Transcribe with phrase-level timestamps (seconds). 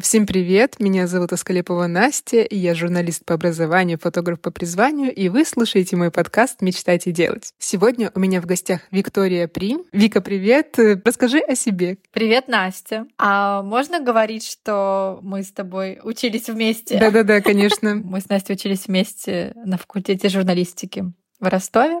[0.00, 0.80] Всем привет!
[0.80, 5.96] Меня зовут Аскалепова Настя, и я журналист по образованию, фотограф по призванию, и вы слушаете
[5.96, 7.52] мой подкаст «Мечтать и делать».
[7.58, 9.84] Сегодня у меня в гостях Виктория Прим.
[9.92, 10.78] Вика, привет!
[11.04, 11.98] Расскажи о себе.
[12.10, 13.06] Привет, Настя.
[13.18, 16.98] А можно говорить, что мы с тобой учились вместе?
[16.98, 17.94] Да-да-да, конечно.
[18.02, 21.04] Мы с Настей учились вместе на факультете журналистики
[21.38, 22.00] в Ростове.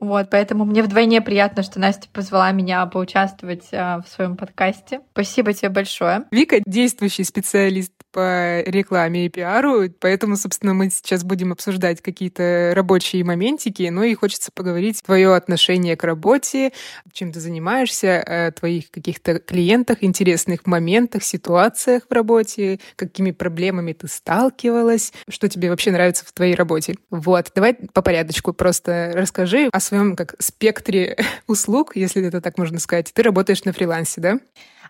[0.00, 5.00] Вот, поэтому мне вдвойне приятно, что Настя позвала меня поучаствовать а, в своем подкасте.
[5.12, 6.24] Спасибо тебе большое.
[6.30, 13.24] Вика действующий специалист по рекламе и пиару, поэтому, собственно, мы сейчас будем обсуждать какие-то рабочие
[13.24, 16.72] моментики, ну и хочется поговорить твое отношение к работе,
[17.12, 24.08] чем ты занимаешься, о твоих каких-то клиентах, интересных моментах, ситуациях в работе, какими проблемами ты
[24.08, 26.96] сталкивалась, что тебе вообще нравится в твоей работе.
[27.10, 31.16] Вот, давай по порядочку просто расскажи, о своем как спектре
[31.46, 33.12] услуг, если это так можно сказать.
[33.12, 34.38] Ты работаешь на фрилансе, да?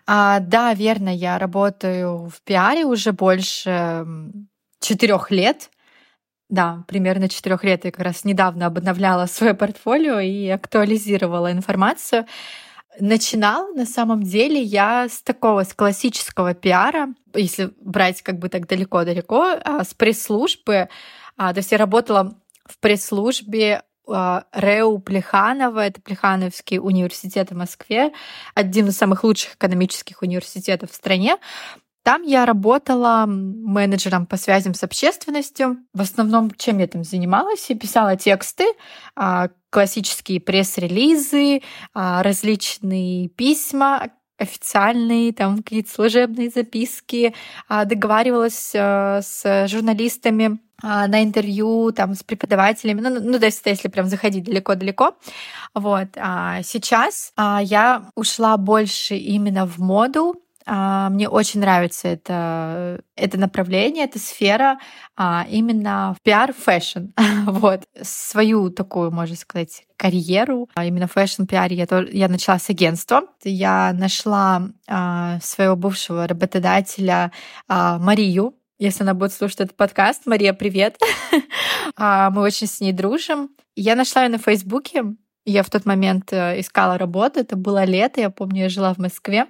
[0.05, 1.09] А, да, верно.
[1.09, 4.05] Я работаю в пиаре уже больше
[4.79, 5.69] четырех лет.
[6.49, 7.85] Да, примерно четырех лет.
[7.85, 12.25] Я как раз недавно обновляла свое портфолио и актуализировала информацию.
[12.99, 18.67] Начинал на самом деле я с такого, с классического пиара, если брать как бы так
[18.67, 20.89] далеко-далеко, а, с пресс-службы.
[21.35, 28.11] А, то есть я работала в пресс-службе а, Реу Плеханова, это Плехановский университет в Москве,
[28.55, 31.37] один из самых лучших экономических университетов в стране.
[32.03, 35.77] Там я работала менеджером по связям с общественностью.
[35.93, 37.69] В основном, чем я там занималась?
[37.69, 38.65] Я писала тексты,
[39.15, 41.61] а, классические пресс-релизы,
[41.93, 44.11] а, различные письма,
[44.43, 47.33] официальные, там какие-то служебные записки,
[47.69, 54.07] договаривалась с журналистами а, на интервью там с преподавателями, ну, ну то есть если прям
[54.07, 55.15] заходить далеко-далеко.
[55.73, 56.09] Вот.
[56.17, 63.37] А сейчас а, я ушла больше именно в моду, а, мне очень нравится это, это
[63.37, 64.79] направление, эта сфера,
[65.15, 67.13] а, именно в пиар- fashion.
[67.47, 67.83] вот.
[68.01, 72.69] Свою такую, можно сказать, карьеру, а именно в fashion -пиаре я, тоже, я начала с
[72.69, 73.23] агентства.
[73.43, 77.31] Я нашла а, своего бывшего работодателя
[77.67, 80.25] а, Марию, если она будет слушать этот подкаст.
[80.25, 80.97] Мария, привет.
[81.95, 83.51] А, мы очень с ней дружим.
[83.75, 85.03] Я нашла ее на Фейсбуке.
[85.45, 87.39] Я в тот момент э, искала работу.
[87.39, 89.47] Это было лето, я помню, я жила в Москве.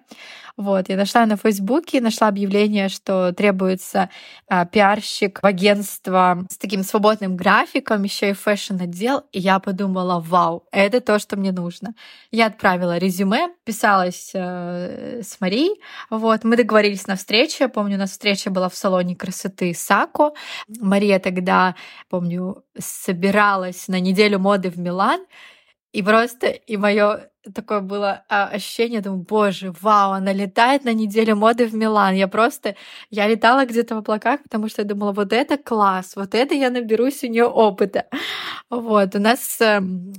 [0.55, 4.09] Вот, я нашла на Фейсбуке, нашла объявление, что требуется
[4.47, 10.67] а, пиарщик в агентство с таким свободным графиком, еще и фэшн-отдел, и я подумала, вау,
[10.71, 11.95] это то, что мне нужно.
[12.29, 17.99] Я отправила резюме, писалась э, с Марией, вот, мы договорились на встречу, я помню, у
[17.99, 20.33] нас встреча была в салоне красоты Сако,
[20.67, 21.73] Мария тогда,
[22.09, 25.25] помню, собиралась на неделю моды в Милан,
[25.93, 31.35] и просто, и мое такое было а, ощущение, думаю, боже, вау, она летает на неделю
[31.35, 32.15] моды в Милан.
[32.15, 32.75] Я просто,
[33.11, 36.69] я летала где-то в облаках, потому что я думала, вот это класс, вот это я
[36.71, 38.07] наберусь у нее опыта.
[38.69, 40.13] Вот, у нас эм,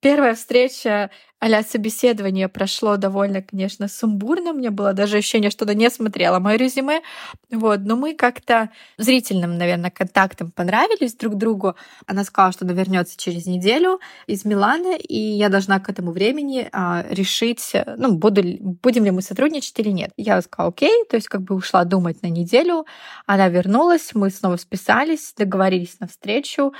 [0.00, 1.10] Первая встреча
[1.40, 4.52] а собеседование прошло довольно, конечно, сумбурно.
[4.52, 7.02] Мне было даже ощущение, что она не смотрела мое резюме.
[7.50, 7.80] Вот.
[7.80, 11.76] Но мы как-то зрительным, наверное, контактом понравились друг другу.
[12.06, 16.68] Она сказала, что она вернется через неделю из Милана, и я должна к этому времени
[16.72, 18.42] а, решить, ну, буду,
[18.82, 20.10] будем ли мы сотрудничать или нет.
[20.16, 22.84] Я сказала, окей, то есть как бы ушла думать на неделю.
[23.26, 26.72] Она вернулась, мы снова списались, договорились на встречу.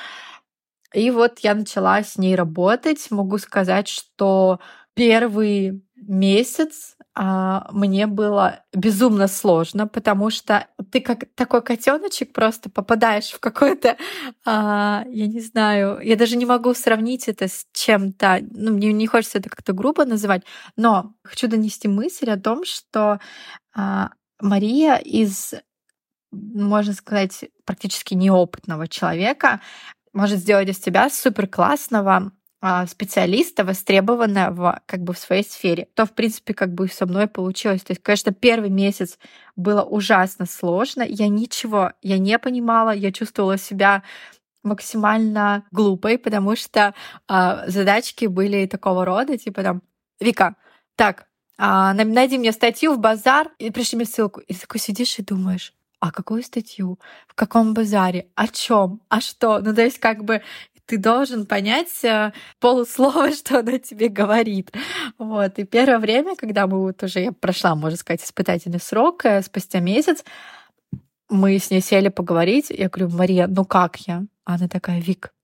[0.95, 3.11] И вот я начала с ней работать.
[3.11, 4.61] Могу сказать, что
[4.95, 13.31] первый месяц а, мне было безумно сложно, потому что ты как такой котеночек просто попадаешь
[13.31, 13.97] в какой-то,
[14.45, 19.09] а, я не знаю, я даже не могу сравнить это с чем-то, ну, мне не
[19.09, 20.45] хочется это как-то грубо называть,
[20.77, 23.19] но хочу донести мысль о том, что
[23.75, 24.11] а,
[24.41, 25.55] Мария из
[26.31, 29.61] можно сказать, практически неопытного человека
[30.19, 35.87] может сделать из тебя супер классного а, специалиста, востребованного как бы в своей сфере.
[35.95, 37.83] То, в принципе, как бы со мной получилось.
[37.83, 39.17] То есть, конечно, первый месяц
[39.55, 41.05] было ужасно сложно.
[41.09, 44.03] Я ничего, я не понимала, я чувствовала себя
[44.65, 46.95] максимально глупой, потому что
[47.29, 49.83] а, задачки были такого рода, типа там,
[50.19, 50.57] Вика,
[50.97, 51.29] так,
[51.59, 54.41] а, найди мне статью в базар и пришли мне ссылку.
[54.41, 59.21] И ты такой сидишь и думаешь, а какую статью, в каком базаре, о чем, а
[59.21, 59.59] что.
[59.61, 60.43] Ну, то есть как бы
[60.87, 64.73] ты должен понять э, полуслова, что она тебе говорит.
[65.19, 65.59] Вот.
[65.59, 69.81] И первое время, когда мы вот уже, я прошла, можно сказать, испытательный срок, э, спустя
[69.81, 70.25] месяц,
[71.29, 72.71] мы с ней сели поговорить.
[72.71, 74.25] Я говорю, Мария, ну как я?
[74.45, 75.35] Она такая, Вик,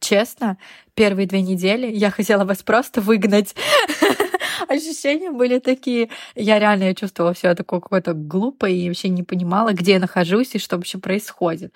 [0.00, 0.58] честно,
[0.94, 3.54] первые две недели я хотела вас просто выгнать.
[4.68, 6.10] ощущения были такие.
[6.34, 10.54] Я реально я чувствовала себя такой какой-то глупой и вообще не понимала, где я нахожусь
[10.54, 11.74] и что вообще происходит.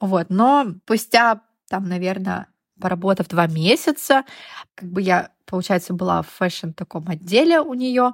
[0.00, 0.26] Вот.
[0.30, 2.48] Но спустя, там, наверное,
[2.80, 4.24] поработав два месяца,
[4.74, 8.12] как бы я, получается, была в fashion таком отделе у нее,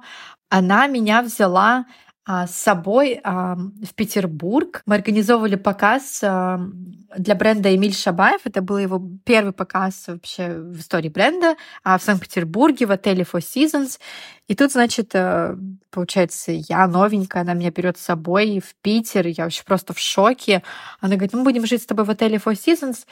[0.49, 1.85] она меня взяла
[2.27, 4.81] с собой в Петербург.
[4.85, 8.41] Мы организовывали показ для бренда Эмиль Шабаев.
[8.43, 13.41] Это был его первый показ вообще в истории бренда а в Санкт-Петербурге в отеле Four
[13.41, 13.99] Seasons.
[14.47, 15.55] И тут, значит, э,
[15.91, 19.27] получается, я новенькая, она меня берет с собой в Питер.
[19.27, 20.63] Я вообще просто в шоке.
[21.01, 23.05] Она говорит, мы будем жить с тобой в отеле Four Seasons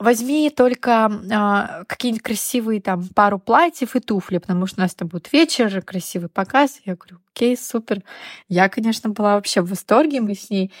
[0.00, 5.08] возьми только а, какие-нибудь красивые там пару платьев и туфли, потому что у нас там
[5.08, 6.80] будет вечер, красивый показ.
[6.84, 8.02] Я говорю, окей, супер.
[8.48, 10.20] Я, конечно, была вообще в восторге.
[10.20, 10.72] Мы с ней,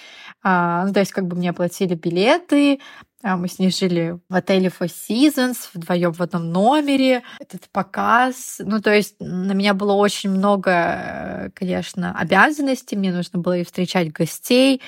[0.42, 2.80] а, ну, то есть как бы мне оплатили билеты,
[3.22, 7.22] а мы с ней жили в отеле Four Seasons вдвоем в одном номере.
[7.38, 8.56] Этот показ.
[8.64, 12.96] Ну, то есть на меня было очень много, э, конечно, обязанностей.
[12.96, 14.80] Мне нужно было и встречать гостей,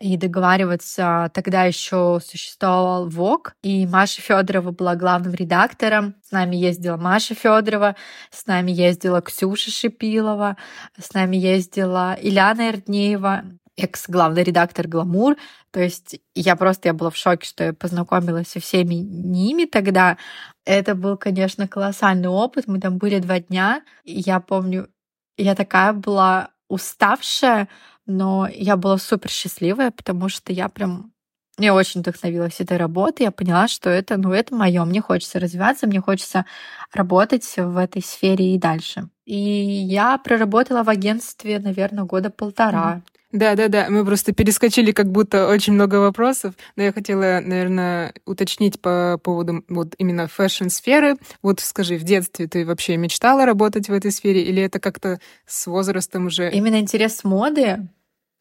[0.00, 1.30] и договариваться.
[1.34, 6.14] Тогда еще существовал ВОК, и Маша Федорова была главным редактором.
[6.24, 7.96] С нами ездила Маша Федорова,
[8.30, 10.56] с нами ездила Ксюша Шипилова,
[10.98, 13.44] с нами ездила Ильяна Эрднеева,
[13.76, 15.36] экс-главный редактор «Гламур».
[15.70, 20.16] То есть я просто я была в шоке, что я познакомилась со всеми ними тогда.
[20.64, 22.66] Это был, конечно, колоссальный опыт.
[22.66, 23.82] Мы там были два дня.
[24.04, 24.88] И я помню,
[25.36, 27.68] я такая была уставшая,
[28.10, 31.12] но я была супер счастливая, потому что я прям
[31.58, 35.86] я очень вдохновилась этой работой, я поняла, что это, ну, это мое, мне хочется развиваться,
[35.86, 36.46] мне хочется
[36.92, 39.08] работать в этой сфере и дальше.
[39.26, 43.02] И я проработала в агентстве, наверное, года полтора.
[43.32, 43.86] Да, да, да.
[43.90, 49.62] Мы просто перескочили как будто очень много вопросов, но я хотела, наверное, уточнить по поводу
[49.68, 51.16] вот именно фэшн-сферы.
[51.42, 55.66] Вот скажи, в детстве ты вообще мечтала работать в этой сфере, или это как-то с
[55.66, 56.50] возрастом уже?
[56.50, 57.88] Именно интерес моды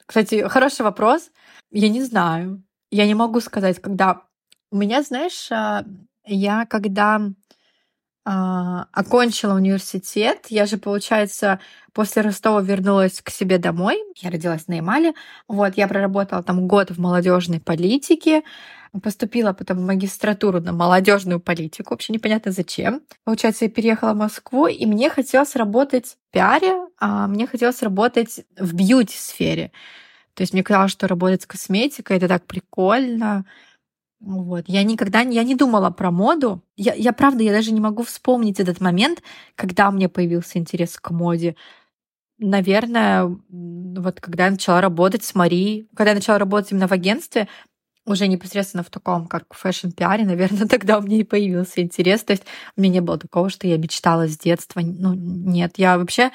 [0.09, 1.31] кстати, хороший вопрос.
[1.69, 2.63] Я не знаю.
[2.89, 4.23] Я не могу сказать, когда...
[4.71, 5.85] У меня, знаешь, а,
[6.25, 7.21] я когда
[8.25, 11.59] а, окончила университет, я же, получается,
[11.93, 14.03] после Ростова вернулась к себе домой.
[14.17, 15.13] Я родилась на Ямале.
[15.47, 18.43] Вот, я проработала там год в молодежной политике,
[19.01, 23.01] поступила потом в магистратуру на молодежную политику, вообще непонятно зачем.
[23.23, 28.41] Получается, я переехала в Москву, и мне хотелось работать в пиаре, а мне хотелось работать
[28.57, 29.71] в бьюти-сфере.
[30.33, 33.45] То есть мне казалось, что работать с косметикой это так прикольно.
[34.19, 34.65] Вот.
[34.67, 36.61] Я никогда я не думала про моду.
[36.75, 39.23] Я, я правда, я даже не могу вспомнить этот момент,
[39.55, 41.55] когда у меня появился интерес к моде.
[42.37, 47.47] Наверное, вот когда я начала работать с Марией, когда я начала работать именно в агентстве,
[48.05, 52.23] уже непосредственно в таком, как fashion -пиаре, наверное, тогда у меня и появился интерес.
[52.23, 52.43] То есть
[52.75, 54.81] у меня не было такого, что я мечтала с детства.
[54.81, 56.31] Ну, нет, я вообще,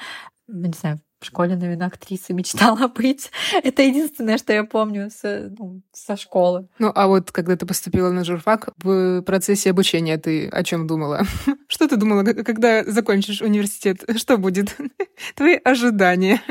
[0.47, 3.31] не знаю, в школе, наверное, актриса мечтала быть.
[3.63, 6.67] Это единственное, что я помню с, ну, со школы.
[6.79, 11.23] Ну, а вот когда ты поступила на журфак, в процессе обучения ты о чем думала?
[11.67, 14.03] Что ты думала, когда закончишь университет?
[14.17, 14.77] Что будет?
[15.35, 16.41] Твои ожидания.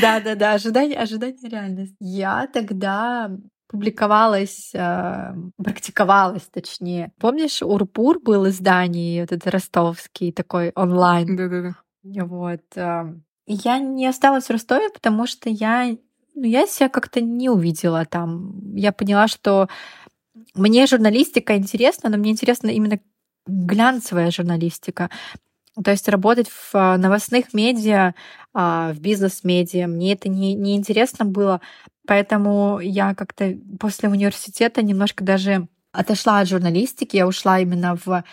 [0.00, 1.94] Да-да-да, ожидания, ожидания реальность.
[2.00, 3.30] Я тогда
[3.68, 7.12] публиковалась, э, практиковалась, точнее.
[7.18, 11.36] Помнишь, Урпур был издание, вот этот ростовский такой онлайн?
[11.36, 11.76] Да-да-да.
[12.24, 12.62] Вот.
[13.46, 15.96] Я не осталась в Ростове, потому что я,
[16.34, 18.74] ну, я себя как-то не увидела там.
[18.74, 19.68] Я поняла, что
[20.54, 23.00] мне журналистика интересна, но мне интересна именно
[23.46, 25.10] глянцевая журналистика.
[25.82, 28.14] То есть работать в а, новостных медиа,
[28.52, 31.60] а, в бизнес-медиа, мне это не, не интересно было.
[32.06, 38.24] Поэтому я как-то после университета немножко даже отошла от журналистики, я ушла именно в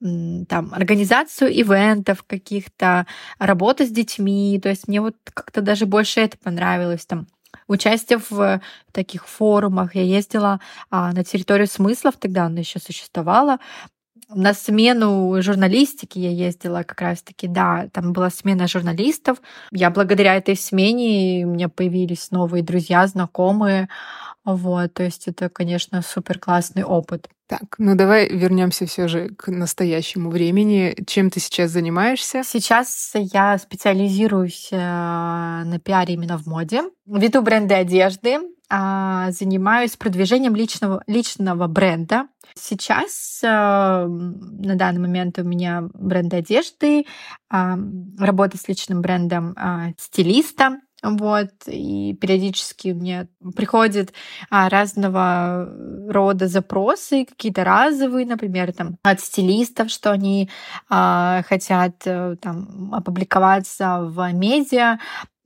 [0.00, 3.06] там, организацию ивентов каких-то,
[3.38, 4.58] работа с детьми.
[4.62, 7.04] То есть мне вот как-то даже больше это понравилось.
[7.06, 7.26] Там,
[7.66, 8.60] участие в
[8.92, 9.94] таких форумах.
[9.94, 13.58] Я ездила а, на территорию смыслов, тогда она еще существовала.
[14.30, 19.38] На смену журналистики я ездила как раз-таки, да, там была смена журналистов.
[19.72, 23.88] Я благодаря этой смене у меня появились новые друзья, знакомые.
[24.54, 27.28] Вот, то есть это, конечно, супер классный опыт.
[27.48, 30.96] Так, ну давай вернемся все же к настоящему времени.
[31.06, 32.42] Чем ты сейчас занимаешься?
[32.44, 36.84] Сейчас я специализируюсь э, на пиаре именно в моде.
[37.04, 38.38] Веду бренды одежды,
[38.70, 42.28] а, занимаюсь продвижением личного, личного бренда.
[42.54, 47.04] Сейчас э, на данный момент у меня бренд одежды,
[47.50, 47.78] а,
[48.18, 54.12] работа с личным брендом а, стилиста, Вот, и периодически мне приходят
[54.50, 55.72] а, разного
[56.08, 60.50] рода запросы, какие-то разовые, например, там, от стилистов, что они
[60.88, 64.98] а, хотят а, там, опубликоваться в медиа,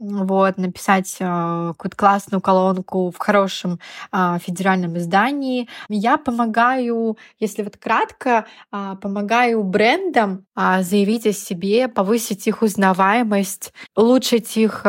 [0.02, 3.78] вот, написать э, какую-то классную колонку в хорошем
[4.12, 5.68] э, федеральном издании.
[5.88, 14.56] Я помогаю, если вот кратко, э, помогаю брендам заявить о себе, повысить их узнаваемость, улучшить
[14.56, 14.84] их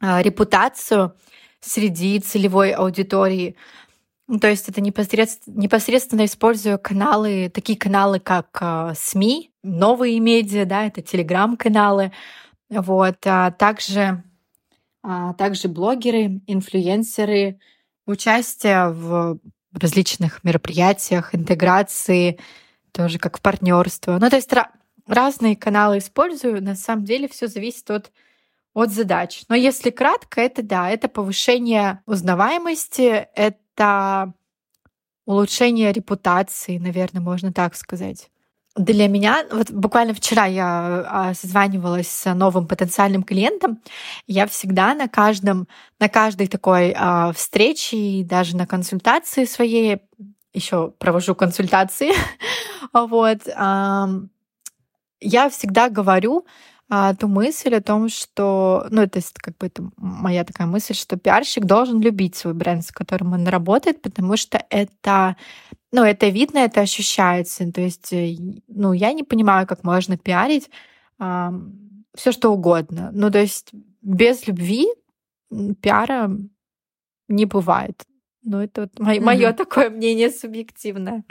[0.00, 1.14] репутацию
[1.60, 3.56] среди целевой аудитории.
[4.28, 10.86] Ну, то есть это непосредственно, непосредственно используя каналы, такие каналы, как СМИ, новые медиа, да,
[10.86, 12.12] это телеграм-каналы,
[12.70, 14.22] вот, а также
[15.06, 17.58] а также блогеры, инфлюенсеры,
[18.06, 19.38] участие в
[19.70, 22.40] различных мероприятиях, интеграции,
[22.90, 24.18] тоже как в партнерство.
[24.18, 24.50] Ну, то есть
[25.06, 26.62] разные каналы использую.
[26.62, 28.12] На самом деле все зависит от,
[28.72, 29.42] от задач.
[29.50, 34.32] Но если кратко, это да, это повышение узнаваемости, это
[35.26, 38.30] улучшение репутации, наверное, можно так сказать.
[38.76, 43.80] Для меня, вот буквально вчера я а, созванивалась с новым потенциальным клиентом,
[44.26, 45.68] я всегда на каждом,
[46.00, 49.98] на каждой такой а, встрече и даже на консультации своей,
[50.52, 52.12] еще провожу консультации,
[52.92, 53.46] вот,
[55.20, 56.44] я всегда говорю,
[56.90, 61.16] а, ту мысль о том, что, ну, это как бы это моя такая мысль, что
[61.16, 65.36] пиарщик должен любить свой бренд, с которым он работает, потому что это
[65.94, 67.70] ну, это видно, это ощущается.
[67.70, 68.34] То есть, э,
[68.66, 70.68] ну, я не понимаю, как можно пиарить
[71.20, 71.52] а,
[72.16, 73.10] все что угодно.
[73.12, 73.70] Ну, то есть,
[74.02, 74.88] без любви
[75.80, 76.30] пиара
[77.28, 78.02] не бывает.
[78.42, 79.24] Ну, это вот мое, mm-hmm.
[79.24, 81.22] мое такое мнение субъективное.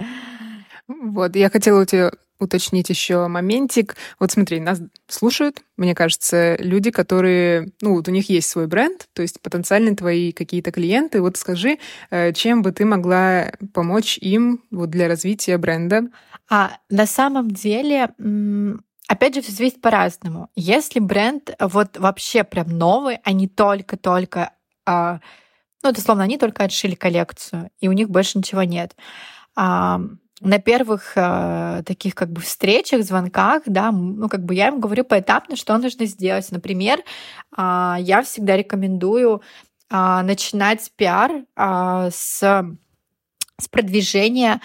[0.88, 3.96] Вот, я хотела у тебя уточнить еще моментик.
[4.20, 9.08] Вот смотри, нас слушают, мне кажется, люди, которые, ну, вот у них есть свой бренд,
[9.14, 11.22] то есть потенциально твои какие-то клиенты.
[11.22, 16.04] Вот скажи, э, чем бы ты могла помочь им вот для развития бренда?
[16.50, 18.10] А на самом деле,
[19.08, 20.50] опять же, все зависит по-разному.
[20.56, 24.52] Если бренд вот вообще прям новый, не только-только
[24.86, 25.20] а,
[25.84, 28.96] ну, это словно они только отшили коллекцию, и у них больше ничего нет
[30.44, 35.04] на первых э, таких как бы встречах, звонках, да, ну как бы я им говорю
[35.04, 36.52] поэтапно, что нужно сделать.
[36.52, 37.00] Например,
[37.58, 39.42] э, я всегда рекомендую
[39.90, 44.62] э, начинать пиар э, с, с продвижения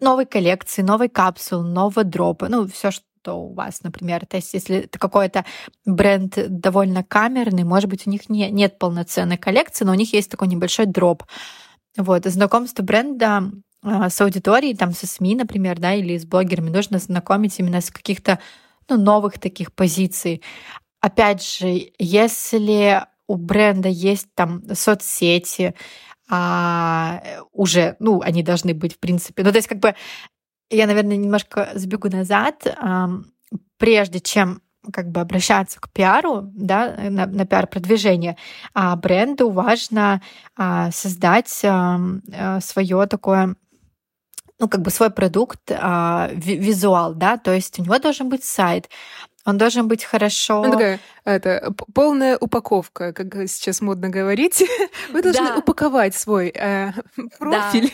[0.00, 4.26] новой коллекции, новой капсулы, нового дропа, ну все, что у вас, например.
[4.26, 5.44] То есть если это какой-то
[5.84, 10.30] бренд довольно камерный, может быть, у них не, нет полноценной коллекции, но у них есть
[10.30, 11.24] такой небольшой дроп.
[11.96, 13.50] Вот, знакомство бренда
[13.82, 18.38] с аудиторией, там, со СМИ, например, да, или с блогерами, нужно знакомить именно с каких-то
[18.88, 20.42] ну, новых таких позиций.
[21.00, 25.74] Опять же, если у бренда есть там соцсети,
[26.30, 29.42] а, уже, ну, они должны быть, в принципе.
[29.44, 29.94] Ну, то есть, как бы,
[30.70, 32.66] я, наверное, немножко сбегу назад.
[32.66, 33.08] А,
[33.78, 34.60] прежде чем
[34.92, 38.36] как бы обращаться к пиару, да, на, на пиар-продвижение,
[38.74, 40.22] а бренду важно
[40.56, 42.00] а, создать а,
[42.32, 43.56] а свое такое
[44.58, 48.88] ну, как бы свой продукт, а, визуал, да, то есть у него должен быть сайт,
[49.48, 50.62] он должен быть хорошо...
[50.62, 54.62] Ну, такая, это, полная упаковка, как сейчас модно говорить.
[55.12, 55.56] Вы должны да.
[55.56, 56.92] упаковать свой э,
[57.38, 57.90] профиль.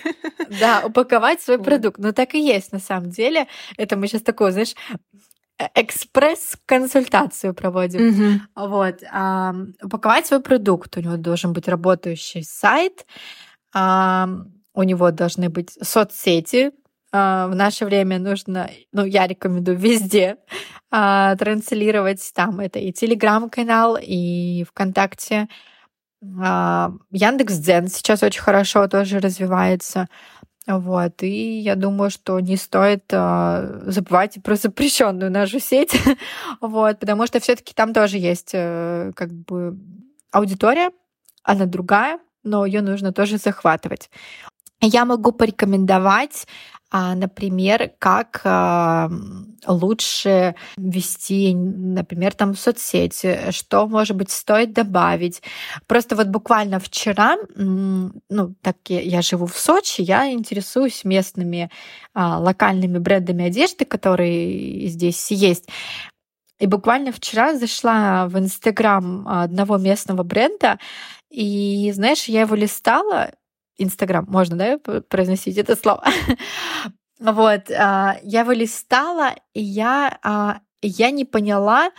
[0.50, 0.80] Да.
[0.82, 1.98] да, упаковать свой продукт.
[1.98, 3.46] Ну, так и есть на самом деле.
[3.76, 4.74] Это мы сейчас такое, знаешь,
[5.60, 8.00] э, экспресс-консультацию проводим.
[8.00, 8.68] Mm-hmm.
[8.68, 9.04] Вот.
[9.12, 10.96] А, упаковать свой продукт.
[10.96, 13.06] У него должен быть работающий сайт.
[13.72, 14.28] А,
[14.74, 16.72] у него должны быть соцсети.
[17.12, 20.36] А, в наше время нужно, ну, я рекомендую везде
[20.90, 22.32] а, транслировать.
[22.34, 25.48] Там это и телеграм-канал, и ВКонтакте.
[26.42, 30.08] А, Яндекс Дзен сейчас очень хорошо тоже развивается.
[30.66, 35.94] Вот, и я думаю, что не стоит э, забывать про запрещенную нашу сеть,
[36.62, 39.78] вот, потому что все-таки там тоже есть э, как бы
[40.32, 40.90] аудитория,
[41.42, 44.08] она другая, но ее нужно тоже захватывать.
[44.86, 46.46] Я могу порекомендовать,
[46.90, 49.10] а, например, как а,
[49.66, 55.42] лучше вести, например, там соцсети, что, может быть, стоит добавить.
[55.86, 61.70] Просто вот буквально вчера, ну, так я живу в Сочи, я интересуюсь местными
[62.12, 65.68] а, локальными брендами одежды, которые здесь есть.
[66.60, 70.78] И буквально вчера зашла в Инстаграм одного местного бренда,
[71.28, 73.32] и, знаешь, я его листала,
[73.76, 74.78] Инстаграм, можно, да,
[75.08, 76.04] произносить это слово?
[77.18, 81.90] вот, а, я его листала, и я, а, я не поняла,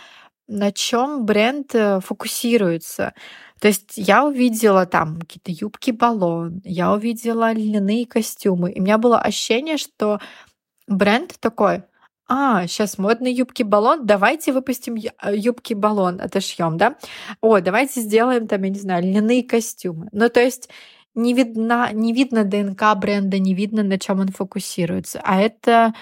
[0.48, 3.14] на чем бренд э, фокусируется.
[3.60, 9.18] То есть я увидела там какие-то юбки-баллон, я увидела льняные костюмы, и у меня было
[9.18, 10.20] ощущение, что
[10.86, 11.82] бренд такой,
[12.28, 16.96] а, сейчас модные юбки-баллон, давайте выпустим э, юбки-баллон, отошьем, да?
[17.40, 20.08] О, давайте сделаем там, я не знаю, льняные костюмы.
[20.12, 20.68] Ну, то есть
[21.16, 25.20] не видно, не видно ДНК бренда, не видно, на чем он фокусируется.
[25.24, 25.94] А это,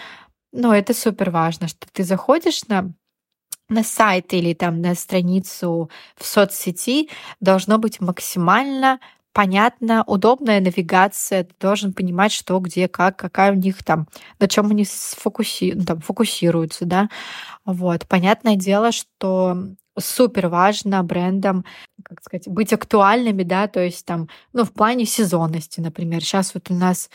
[0.52, 2.92] ну, это супер важно, что ты заходишь на
[3.70, 7.08] на сайт или там на страницу в соцсети
[7.40, 9.00] должно быть максимально
[9.34, 14.70] понятно, удобная навигация, ты должен понимать, что, где, как, какая у них там, на чем
[14.70, 15.72] они сфокуси...
[15.74, 17.10] ну, там, фокусируются, да.
[17.66, 18.06] Вот.
[18.08, 19.58] Понятное дело, что
[19.98, 21.64] супер важно брендам,
[22.04, 26.22] как сказать, быть актуальными, да, то есть там, ну, в плане сезонности, например.
[26.22, 27.10] Сейчас вот у нас,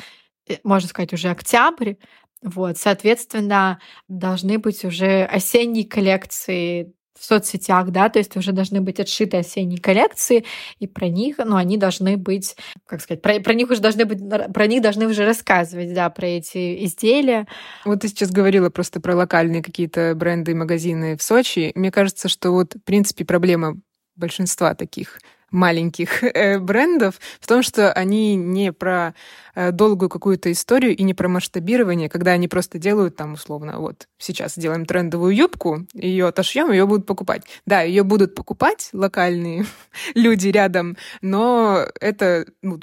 [0.47, 1.93] э, можно сказать, уже октябрь,
[2.41, 8.99] вот, соответственно, должны быть уже осенние коллекции в соцсетях, да, то есть уже должны быть
[8.99, 10.45] отшиты осенние коллекции,
[10.79, 14.19] и про них, ну, они должны быть, как сказать, про, про них уже должны быть,
[14.53, 17.47] про них должны уже рассказывать, да, про эти изделия.
[17.85, 21.71] Вот ты сейчас говорила просто про локальные какие-то бренды и магазины в Сочи.
[21.75, 23.75] Мне кажется, что вот, в принципе, проблема
[24.15, 25.19] большинства таких
[25.51, 29.13] маленьких э, брендов в том, что они не про
[29.55, 34.07] э, долгую какую-то историю и не про масштабирование, когда они просто делают там условно, вот
[34.17, 37.43] сейчас делаем трендовую юбку, ее отошьем, ее будут покупать.
[37.65, 39.65] Да, ее будут покупать локальные
[40.15, 42.79] люди рядом, но это ну,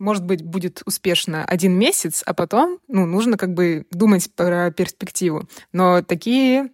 [0.00, 5.46] может быть, будет успешно один месяц, а потом, ну, нужно как бы думать про перспективу.
[5.72, 6.70] Но такие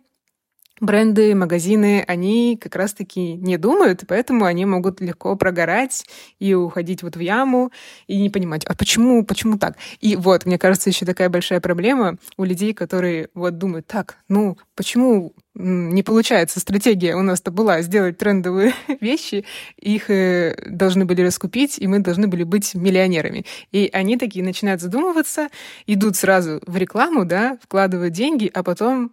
[0.80, 6.04] бренды, магазины, они как раз-таки не думают, поэтому они могут легко прогорать
[6.38, 7.72] и уходить вот в яму
[8.06, 9.76] и не понимать, а почему, почему так?
[10.00, 14.58] И вот, мне кажется, еще такая большая проблема у людей, которые вот думают, так, ну,
[14.74, 19.44] почему не получается стратегия у нас-то была сделать трендовые вещи,
[19.80, 23.46] их э, должны были раскупить, и мы должны были быть миллионерами.
[23.72, 25.48] И они такие начинают задумываться,
[25.86, 29.12] идут сразу в рекламу, да, вкладывают деньги, а потом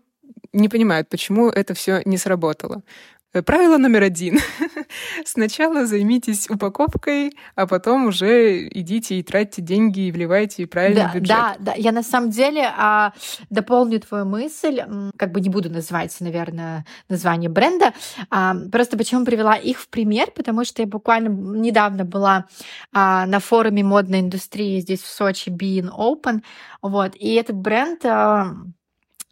[0.54, 2.84] не понимают, почему это все не сработало.
[3.34, 4.40] Э, правило номер один.
[5.26, 11.28] Сначала займитесь упаковкой, а потом уже идите и тратьте деньги и вливайте правильный да, бюджет.
[11.28, 11.74] Да, да.
[11.76, 13.14] Я на самом деле а,
[13.50, 14.84] дополню твою мысль,
[15.18, 17.94] как бы не буду называть, наверное, название бренда.
[18.30, 22.46] А, просто почему привела их в пример, потому что я буквально недавно была
[22.92, 26.44] а, на форуме модной индустрии здесь в Сочи Being Open,
[26.82, 28.54] вот, и этот бренд а,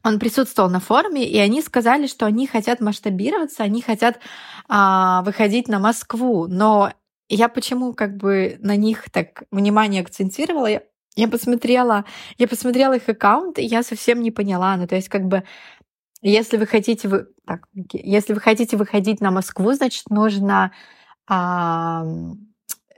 [0.03, 4.19] он присутствовал на форуме, и они сказали, что они хотят масштабироваться, они хотят
[4.67, 6.47] а, выходить на Москву.
[6.47, 6.91] Но
[7.29, 10.67] я почему как бы на них так внимание акцентировала?
[10.67, 10.81] Я,
[11.15, 12.05] я посмотрела,
[12.37, 14.75] я посмотрела их аккаунт, и я совсем не поняла.
[14.77, 15.43] Ну, то есть, как бы,
[16.21, 20.71] если вы хотите, вы, так, если вы хотите выходить на Москву, значит, нужно
[21.27, 22.05] а,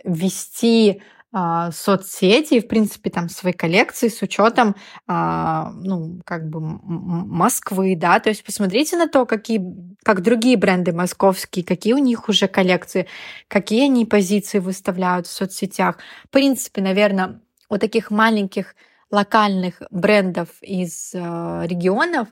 [0.03, 1.01] вести
[1.35, 4.75] а, соцсети, в принципе, там свои коллекции с учетом,
[5.07, 9.59] а, ну, как бы Москвы, да, то есть посмотрите на то, какие,
[10.03, 13.07] как другие бренды московские, какие у них уже коллекции,
[13.47, 15.97] какие они позиции выставляют в соцсетях.
[16.25, 18.75] В принципе, наверное, у таких маленьких
[19.09, 21.19] локальных брендов из э,
[21.65, 22.27] регионов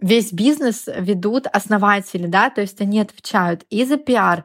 [0.00, 4.44] весь бизнес ведут основатели, да, то есть они отвечают и за пиар,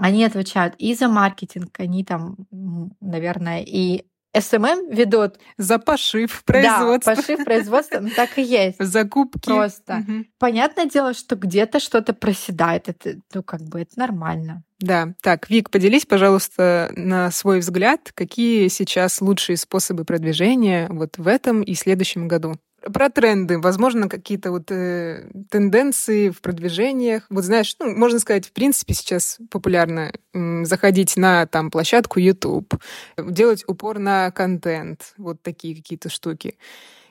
[0.00, 2.36] они отвечают и за маркетинг, они там,
[3.00, 4.04] наверное, и
[4.38, 5.38] SMM ведут.
[5.58, 7.14] За пошив производства.
[7.14, 8.76] Да, пошив производства, ну так и есть.
[8.82, 9.46] Закупки.
[9.48, 10.04] Просто.
[10.06, 10.24] Угу.
[10.38, 12.88] Понятное дело, что где-то что-то проседает.
[12.88, 14.62] Это, ну, как бы, это нормально.
[14.78, 15.14] Да.
[15.20, 21.62] Так, Вик, поделись, пожалуйста, на свой взгляд, какие сейчас лучшие способы продвижения вот в этом
[21.62, 22.54] и следующем году?
[22.82, 27.26] Про тренды, возможно, какие-то вот э, тенденции в продвижениях.
[27.28, 32.74] Вот знаешь, ну, можно сказать, в принципе, сейчас популярно э, заходить на там площадку YouTube,
[33.18, 36.56] делать упор на контент, вот такие какие-то штуки.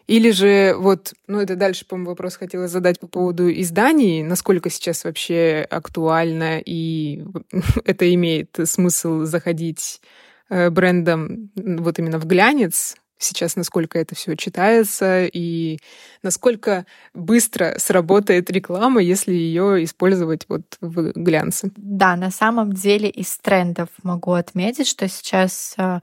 [0.09, 5.03] Или же вот, ну это дальше, по-моему, вопрос хотела задать по поводу изданий, насколько сейчас
[5.03, 7.23] вообще актуально и
[7.85, 10.01] это имеет смысл заходить
[10.49, 15.79] э, брендом вот именно в глянец, сейчас, насколько это все читается и
[16.23, 21.71] насколько быстро сработает реклама, если ее использовать вот в глянце.
[21.75, 25.99] Да, на самом деле из трендов могу отметить, что сейчас э,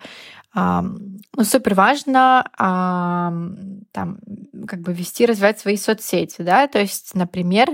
[0.54, 4.18] ну, супер важно там,
[4.66, 7.68] как бы вести, развивать свои соцсети, да, то есть, например,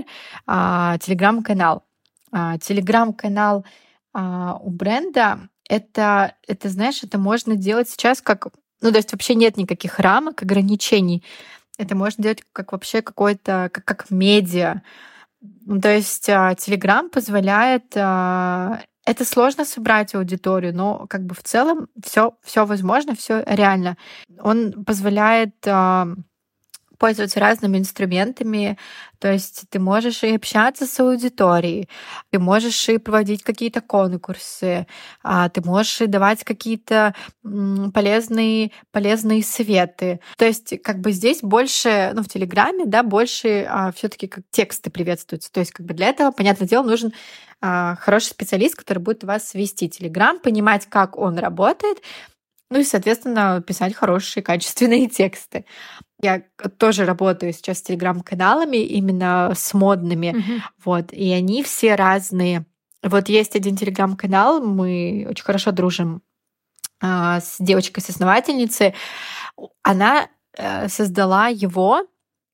[0.45, 1.83] а, телеграм-канал.
[2.31, 3.65] А, телеграм-канал
[4.13, 8.47] а, у бренда это, это, знаешь, это можно делать сейчас как
[8.83, 11.23] ну, то есть вообще нет никаких рамок, ограничений.
[11.77, 14.81] Это можно делать как вообще какое-то, как, как медиа.
[15.81, 17.95] То есть Telegram позволяет
[19.05, 23.97] это сложно собрать аудиторию, но как бы в целом все, все возможно, все реально.
[24.39, 25.55] Он позволяет
[27.03, 28.77] пользоваться разными инструментами.
[29.19, 31.89] То есть ты можешь и общаться с аудиторией,
[32.31, 34.87] ты можешь и проводить какие-то конкурсы,
[35.21, 37.13] а, ты можешь и давать какие-то
[37.93, 40.21] полезные, полезные советы.
[40.37, 44.45] То есть как бы здесь больше, ну, в Телеграме, да, больше а, все таки как
[44.49, 45.51] тексты приветствуются.
[45.51, 47.11] То есть как бы для этого, понятное дело, нужен
[47.59, 51.97] а, хороший специалист, который будет вас вести Телеграм, понимать, как он работает,
[52.73, 55.65] ну и, соответственно, писать хорошие, качественные тексты.
[56.21, 56.41] Я
[56.77, 60.35] тоже работаю сейчас с телеграм-каналами, именно с модными.
[60.35, 60.61] Mm-hmm.
[60.83, 62.65] Вот, и они все разные.
[63.03, 66.23] Вот есть один телеграм-канал, мы очень хорошо дружим
[66.99, 68.95] а, с девочкой-основательницей.
[69.83, 72.07] Она а, создала его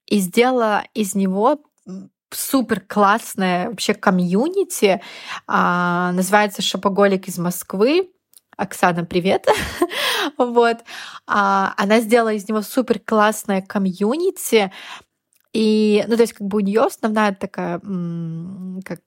[0.08, 1.62] и сделала из него
[2.32, 5.02] супер классное вообще комьюнити.
[5.48, 8.10] А, называется Шопоголик из Москвы.
[8.60, 9.48] Оксана, привет.
[10.38, 10.80] вот.
[11.26, 14.72] А, она сделала из него супер классное комьюнити.
[15.54, 19.00] И, ну, то есть, как бы у нее основная такая, как,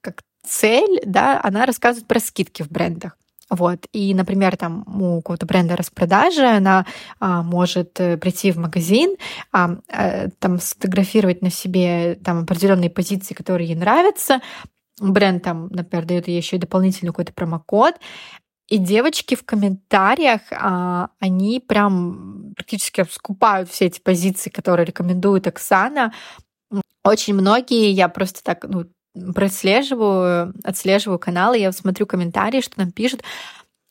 [0.00, 3.16] как цель, да, она рассказывает про скидки в брендах.
[3.50, 3.84] Вот.
[3.92, 6.86] И, например, там у какого-то бренда распродажи она
[7.18, 9.16] а, может э, прийти в магазин,
[9.50, 14.40] а, а, там сфотографировать на себе там определенные позиции, которые ей нравятся.
[15.00, 17.96] Бренд там, например, дает ей еще и дополнительный какой-то промокод.
[18.70, 26.14] И девочки в комментариях, а, они прям практически скупают все эти позиции, которые рекомендует Оксана.
[27.04, 28.86] Очень многие, я просто так ну,
[29.34, 33.24] прослеживаю, отслеживаю каналы, я смотрю комментарии, что нам пишут.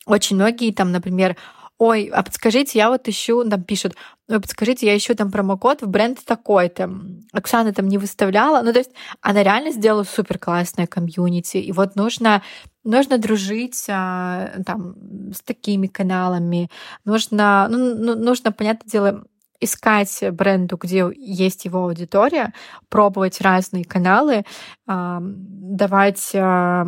[0.06, 1.36] Очень многие там, например,
[1.76, 3.96] ой, а подскажите, я вот ищу, там пишут,
[4.28, 6.90] ой, подскажите, я ищу там промокод в бренд такой-то.
[7.32, 8.62] Оксана там не выставляла.
[8.62, 11.58] Ну, то есть она реально сделала супер классное комьюнити.
[11.58, 12.42] И вот нужно
[12.84, 14.94] нужно дружить а, там
[15.32, 16.70] с такими каналами,
[17.04, 19.24] нужно, ну, ну, нужно, понятное дело,
[19.60, 22.54] искать бренду, где есть его аудитория,
[22.88, 24.44] пробовать разные каналы,
[24.86, 26.86] а, давать а,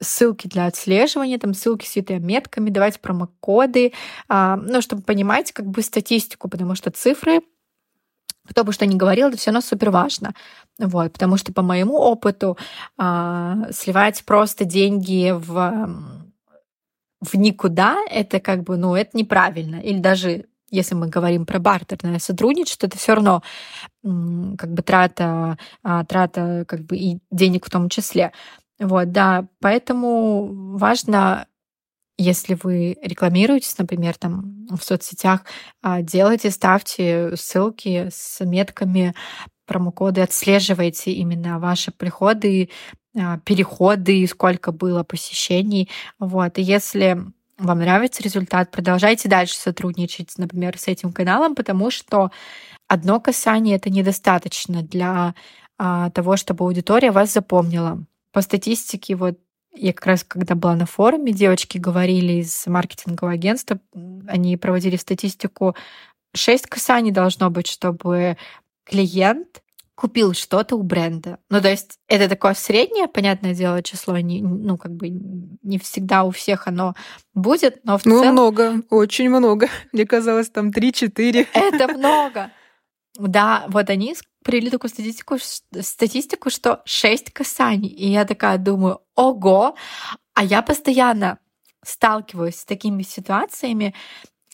[0.00, 3.94] ссылки для отслеживания, там ссылки с метками, давать промокоды,
[4.28, 7.40] ну, чтобы понимать как бы статистику, потому что цифры
[8.48, 10.34] кто бы что ни говорил, это все равно супер важно.
[10.78, 12.56] Вот, потому что по моему опыту
[12.98, 15.88] а, сливать просто деньги в,
[17.20, 19.76] в никуда, это как бы, ну, это неправильно.
[19.76, 23.42] Или даже если мы говорим про бартерное сотрудничество, это все равно
[24.02, 28.32] как бы трата, а, трата как бы и денег в том числе.
[28.78, 31.46] Вот, да, поэтому важно
[32.18, 35.42] если вы рекламируетесь, например, там в соцсетях,
[35.82, 39.14] а, делайте, ставьте ссылки с метками,
[39.66, 42.70] промокоды, отслеживайте именно ваши приходы,
[43.18, 45.90] а, переходы, сколько было посещений.
[46.18, 46.58] Вот.
[46.58, 47.18] И если
[47.58, 52.30] вам нравится результат, продолжайте дальше сотрудничать, например, с этим каналом, потому что
[52.86, 55.34] одно касание это недостаточно для
[55.78, 58.02] а, того, чтобы аудитория вас запомнила.
[58.32, 59.38] По статистике, вот
[59.76, 63.78] я как раз, когда была на форуме, девочки говорили из маркетингового агентства,
[64.26, 65.74] они проводили статистику,
[66.34, 68.36] 6 касаний должно быть, чтобы
[68.84, 69.62] клиент
[69.96, 71.38] купил что-то у бренда.
[71.48, 76.24] Ну, то есть это такое среднее, понятное дело, число, не, ну, как бы не всегда
[76.24, 76.94] у всех оно
[77.34, 78.32] будет, но в ну, целом...
[78.32, 79.68] много, очень много.
[79.92, 81.46] Мне казалось, там 3-4.
[81.52, 82.50] Это много.
[83.18, 85.36] Да, вот они привели такую статистику,
[85.80, 87.88] статистику, что 6 касаний.
[87.88, 89.74] И я такая думаю, ого!
[90.34, 91.38] А я постоянно
[91.84, 93.94] сталкиваюсь с такими ситуациями,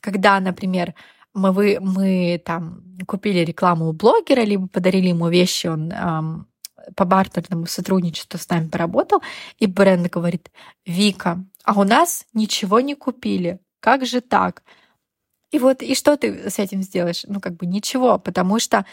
[0.01, 0.95] когда, например,
[1.35, 6.47] мы, вы, мы там купили рекламу у блогера, либо подарили ему вещи, он эм,
[6.95, 9.23] по бартерному сотрудничеству с нами поработал,
[9.59, 10.51] и бренд говорит,
[10.85, 14.63] Вика, а у нас ничего не купили, как же так?
[15.53, 17.25] И вот, и что ты с этим сделаешь?
[17.29, 18.85] Ну, как бы ничего, потому что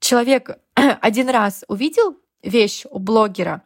[0.00, 3.62] человек один раз увидел вещь у блогера,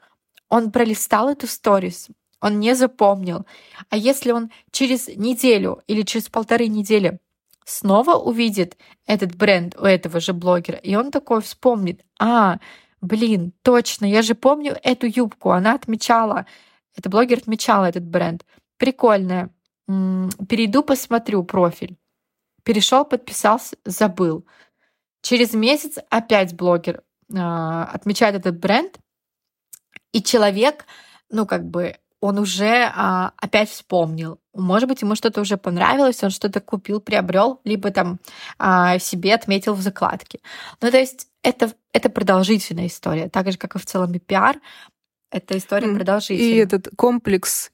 [0.49, 2.09] он пролистал эту сторис,
[2.41, 3.47] он не запомнил.
[3.89, 7.21] А если он через неделю или через полторы недели
[7.65, 12.59] снова увидит этот бренд у этого же блогера, и он такой вспомнит, а,
[13.01, 16.47] блин, точно, я же помню эту юбку, она отмечала,
[16.97, 18.45] это блогер отмечала этот бренд.
[18.77, 19.51] Прикольная.
[19.87, 21.97] Перейду, посмотрю профиль.
[22.63, 24.47] Перешел, подписался, забыл.
[25.23, 28.99] Через месяц опять блогер э, отмечает этот бренд,
[30.13, 30.87] и человек,
[31.31, 34.39] ну, как бы он уже а, опять вспомнил.
[34.53, 38.19] Может быть, ему что-то уже понравилось, он что-то купил, приобрел, либо там
[38.59, 40.41] а, себе отметил в закладке.
[40.83, 44.61] Ну, то есть это, это продолжительная история, так же, как и в целом и пиар.
[45.31, 45.97] Это история mm.
[45.97, 46.53] продолжительная.
[46.53, 47.71] И этот комплекс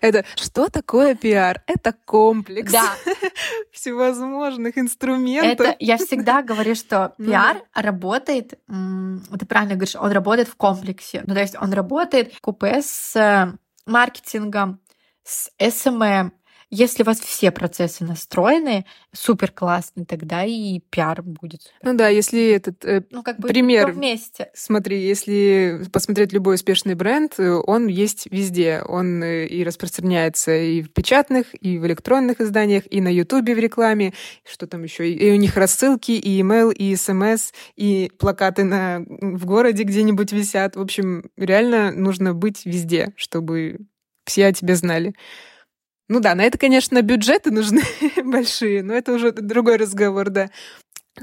[0.00, 1.62] это что такое пиар?
[1.66, 2.94] Это комплекс да.
[3.72, 5.66] всевозможных инструментов.
[5.66, 11.22] Это я всегда говорю, что ну пиар работает, ты правильно говоришь, он работает в комплексе.
[11.26, 13.52] Ну, то есть он работает купе с э,
[13.86, 14.80] маркетингом,
[15.22, 16.30] с SMM,
[16.74, 21.72] если у вас все процессы настроены супер классно, тогда и пиар будет.
[21.82, 24.50] Ну да, если этот э, ну, как бы пример вместе.
[24.54, 28.82] Смотри, если посмотреть любой успешный бренд, э, он есть везде.
[28.86, 33.58] Он э, и распространяется и в печатных, и в электронных изданиях, и на Ютубе в
[33.58, 34.12] рекламе,
[34.44, 39.46] что там еще, и у них рассылки, и email, и смс, и плакаты на в
[39.46, 40.74] городе где-нибудь висят.
[40.74, 43.78] В общем, реально нужно быть везде, чтобы
[44.24, 45.14] все о тебе знали.
[46.08, 47.82] Ну да, на это, конечно, бюджеты нужны
[48.24, 50.50] большие, но это уже другой разговор, да.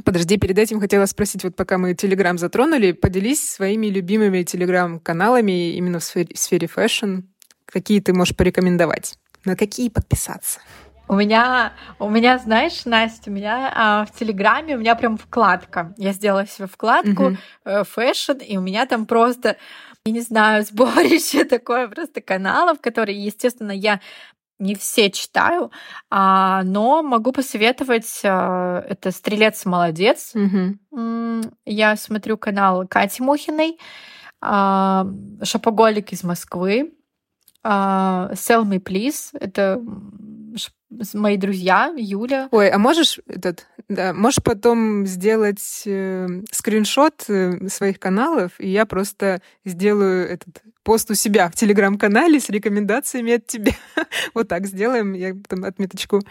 [0.05, 5.99] Подожди, перед этим хотела спросить, вот пока мы Телеграм затронули, поделись своими любимыми Телеграм-каналами именно
[5.99, 7.19] в сфере, сфере fashion.
[7.65, 9.17] Какие ты можешь порекомендовать?
[9.43, 10.61] На какие подписаться?
[11.11, 15.93] У меня, у меня, знаешь, Настя, у меня а, в Телеграме у меня прям вкладка.
[15.97, 17.83] Я сделала себе вкладку угу.
[17.83, 19.57] fashion, и у меня там просто,
[20.05, 23.99] я не знаю, сборище такое просто каналов, которые, естественно, я
[24.61, 25.71] не все читаю,
[26.09, 28.21] а, но могу посоветовать.
[28.23, 30.33] А, это Стрелец молодец.
[30.35, 31.41] Угу.
[31.65, 33.79] Я смотрю канал Кати Мухиной,
[34.39, 35.07] а,
[35.43, 36.93] Шопоголик из Москвы,
[37.63, 39.29] а, Sell Me Please.
[39.33, 39.81] Это
[41.13, 42.49] мои друзья, Юля.
[42.51, 48.85] Ой, а можешь этот, да, можешь потом сделать э, скриншот э, своих каналов, и я
[48.85, 53.73] просто сделаю этот пост у себя в телеграм-канале с рекомендациями от тебя.
[54.33, 56.21] вот так сделаем, я там отметочку.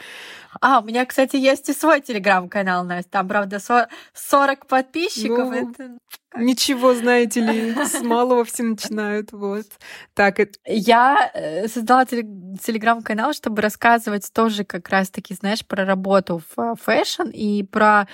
[0.60, 3.10] А, у меня, кстати, есть и свой телеграм-канал, Настя.
[3.10, 3.58] Там, правда,
[4.14, 5.50] 40 подписчиков.
[5.50, 5.98] Ну, это...
[6.36, 9.32] Ничего, знаете ли, с малого все начинают.
[9.32, 9.66] Вот.
[10.14, 10.58] Так, это...
[10.64, 17.62] Я э, создала телеграм-канал, чтобы рассказывать тоже как раз-таки, знаешь, про работу в fashion и
[17.62, 18.06] про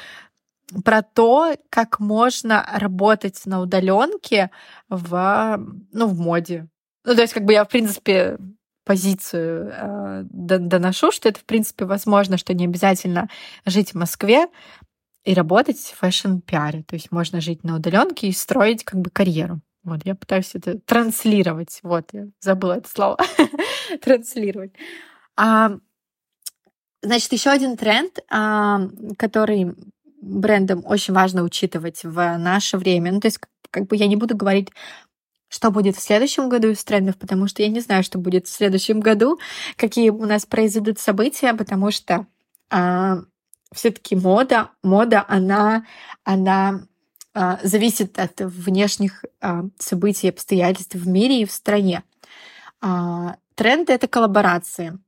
[0.84, 4.50] про то, как можно работать на удаленке
[4.88, 5.58] в,
[5.92, 6.68] ну, в моде.
[7.04, 8.38] Ну, то есть, как бы я, в принципе,
[8.84, 13.28] позицию э, доношу, что это, в принципе, возможно, что не обязательно
[13.64, 14.46] жить в Москве
[15.24, 16.84] и работать в фэшн-пиаре.
[16.84, 19.60] То есть можно жить на удаленке и строить как бы карьеру.
[19.82, 21.80] Вот, я пытаюсь это транслировать.
[21.82, 23.18] Вот, я забыла это слово.
[24.02, 24.72] транслировать.
[25.36, 25.78] А,
[27.02, 28.80] значит, еще один тренд, а,
[29.18, 29.74] который
[30.26, 33.12] брендам очень важно учитывать в наше время.
[33.12, 33.38] Ну, то есть,
[33.70, 34.70] как бы я не буду говорить,
[35.48, 38.52] что будет в следующем году из трендов, потому что я не знаю, что будет в
[38.52, 39.38] следующем году,
[39.76, 42.26] какие у нас произойдут события, потому что
[42.68, 43.18] а,
[43.72, 45.84] все-таки мода, мода, она,
[46.24, 46.86] она
[47.34, 52.02] а, зависит от внешних а, событий и обстоятельств в мире и в стране.
[52.80, 54.98] А, тренды это коллаборации.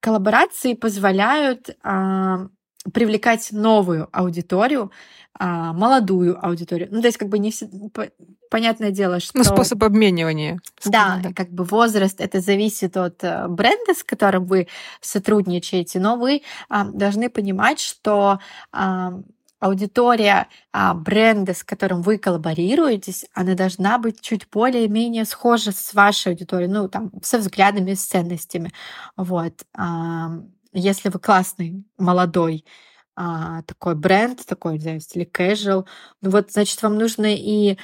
[0.00, 2.48] Коллаборации позволяют а,
[2.92, 4.90] привлекать новую аудиторию,
[5.38, 6.88] а, молодую аудиторию.
[6.90, 7.68] Ну, то есть, как бы не все...
[8.48, 9.38] Понятное дело, ну, что...
[9.38, 10.60] Ну, способ обменивания.
[10.84, 14.68] Да, да, как бы возраст, это зависит от э, бренда, с которым вы
[15.00, 18.38] сотрудничаете, но вы а, должны понимать, что
[18.72, 19.14] а,
[19.58, 26.32] аудитория а, бренда, с которым вы коллаборируетесь, она должна быть чуть более-менее схожа с вашей
[26.32, 28.72] аудиторией, ну, там, со взглядами, с ценностями.
[29.16, 29.54] Вот.
[29.74, 30.30] А,
[30.78, 32.64] если вы классный, молодой,
[33.16, 35.86] а, такой бренд, такой, не знаю, в casual,
[36.20, 37.78] ну вот, значит, вам нужно и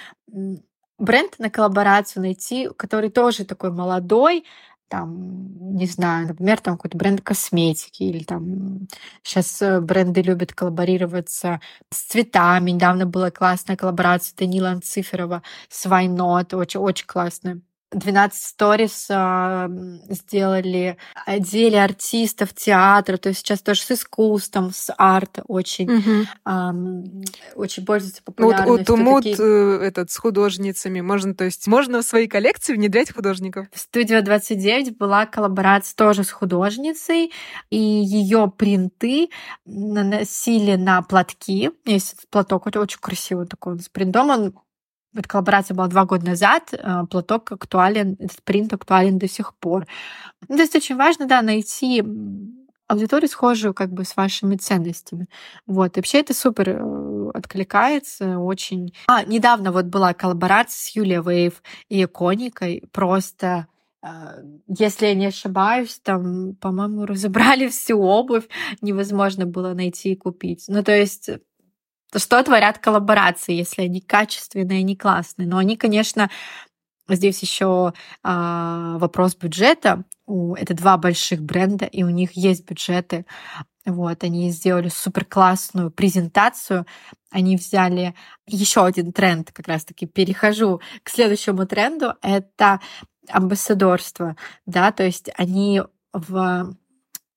[0.98, 4.44] бренд на коллаборацию найти, который тоже такой молодой,
[4.88, 8.88] там, не знаю, например, там какой-то бренд косметики или там
[9.22, 12.72] сейчас э, бренды любят коллаборироваться с цветами.
[12.72, 17.62] Недавно была классная коллаборация Данила Анциферова с Вайнот, очень-очень классная.
[17.92, 19.68] 12 сторис э,
[20.09, 26.26] сделали, одели артистов театра, то есть сейчас тоже с искусством, с арт очень, угу.
[26.46, 28.70] э, очень пользуется популярностью.
[28.70, 29.37] Вот, вот Умут такие...
[29.38, 33.66] Э, этот, с художницами, можно, то есть можно в свои коллекции внедрять художников?
[33.72, 37.33] В Студия 29 была коллаборация тоже с художницей,
[37.70, 39.28] и ее принты
[39.64, 41.70] наносили на платки.
[41.85, 44.55] Есть платок очень красивый такой с принтом, он
[45.14, 49.87] эта коллаборация была два года назад, э, платок актуален, этот принт актуален до сих пор.
[50.48, 52.03] Ну, то есть очень важно, да, найти
[52.88, 55.29] аудиторию, схожую как бы с вашими ценностями.
[55.66, 55.96] Вот.
[55.96, 58.94] И вообще это супер э, откликается очень.
[59.09, 62.85] А, недавно вот была коллаборация с Юлией Вейв и Коникой.
[62.92, 63.66] Просто
[64.03, 64.35] а,
[64.66, 68.48] если я не ошибаюсь, там, по-моему, разобрали всю обувь,
[68.81, 70.64] невозможно было найти и купить.
[70.68, 71.31] Ну, то есть
[72.18, 75.48] что творят коллаборации, если они качественные, они классные.
[75.48, 76.31] Но они, конечно,
[77.09, 80.05] здесь еще а, вопрос бюджета.
[80.27, 83.27] У, это два больших бренда, и у них есть бюджеты.
[83.85, 86.87] Вот, они сделали супер классную презентацию.
[87.31, 88.14] Они взяли
[88.46, 92.14] еще один тренд, как раз-таки перехожу к следующему тренду.
[92.22, 92.81] Это
[93.29, 96.77] амбассадорство, да, то есть они в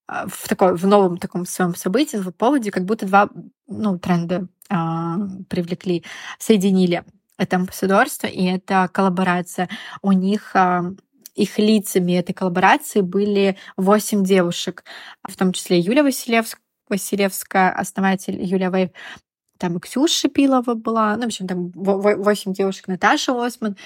[0.07, 3.29] в такой в новом таком своем событии, в поводе, как будто два
[3.67, 5.17] ну, тренда а,
[5.49, 6.03] привлекли,
[6.39, 7.03] соединили.
[7.37, 9.69] Это амбассадорство и это коллаборация.
[10.01, 10.93] У них а,
[11.35, 14.85] их лицами этой коллаборации были восемь девушек,
[15.27, 18.91] в том числе Юлия Василевская, Василевская, основатель Юлия Вейв,
[19.57, 23.77] там и Ксюша Пилова была, ну, в общем, там восемь девушек, Наташа Осман.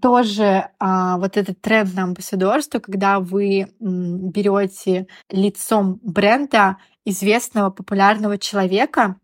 [0.00, 9.16] Тоже а, вот этот тренд на амбассадорство, когда вы берете лицом бренда известного популярного человека,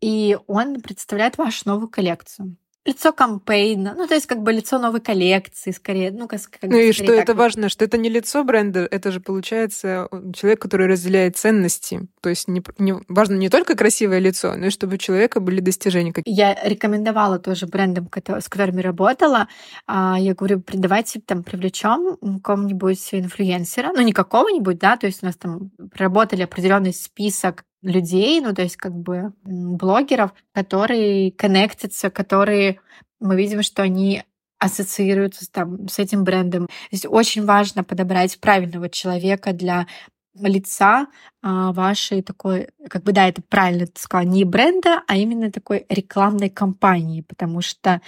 [0.00, 5.00] и он представляет вашу новую коллекцию лицо кампейна, ну, то есть как бы лицо новой
[5.00, 6.10] коллекции, скорее.
[6.10, 9.20] Ну, как, как ну и что это важно, что это не лицо бренда, это же,
[9.20, 12.08] получается, человек, который разделяет ценности.
[12.20, 15.60] То есть не, не, важно не только красивое лицо, но и чтобы у человека были
[15.60, 16.12] достижения.
[16.24, 18.08] Я рекомендовала тоже брендам,
[18.40, 19.48] с которыми работала.
[19.86, 25.26] А, я говорю, давайте там привлечем кого-нибудь инфлюенсера, ну, не какого-нибудь, да, то есть у
[25.26, 32.80] нас там проработали определенный список людей, ну, то есть как бы блогеров, которые коннектятся, которые
[33.20, 34.22] мы видим, что они
[34.58, 36.68] ассоциируются там, с этим брендом.
[36.92, 39.86] Здесь очень важно подобрать правильного человека для
[40.34, 41.08] лица
[41.42, 45.84] а, вашей такой, как бы да, это правильно ты сказала, не бренда, а именно такой
[45.88, 48.00] рекламной кампании, потому что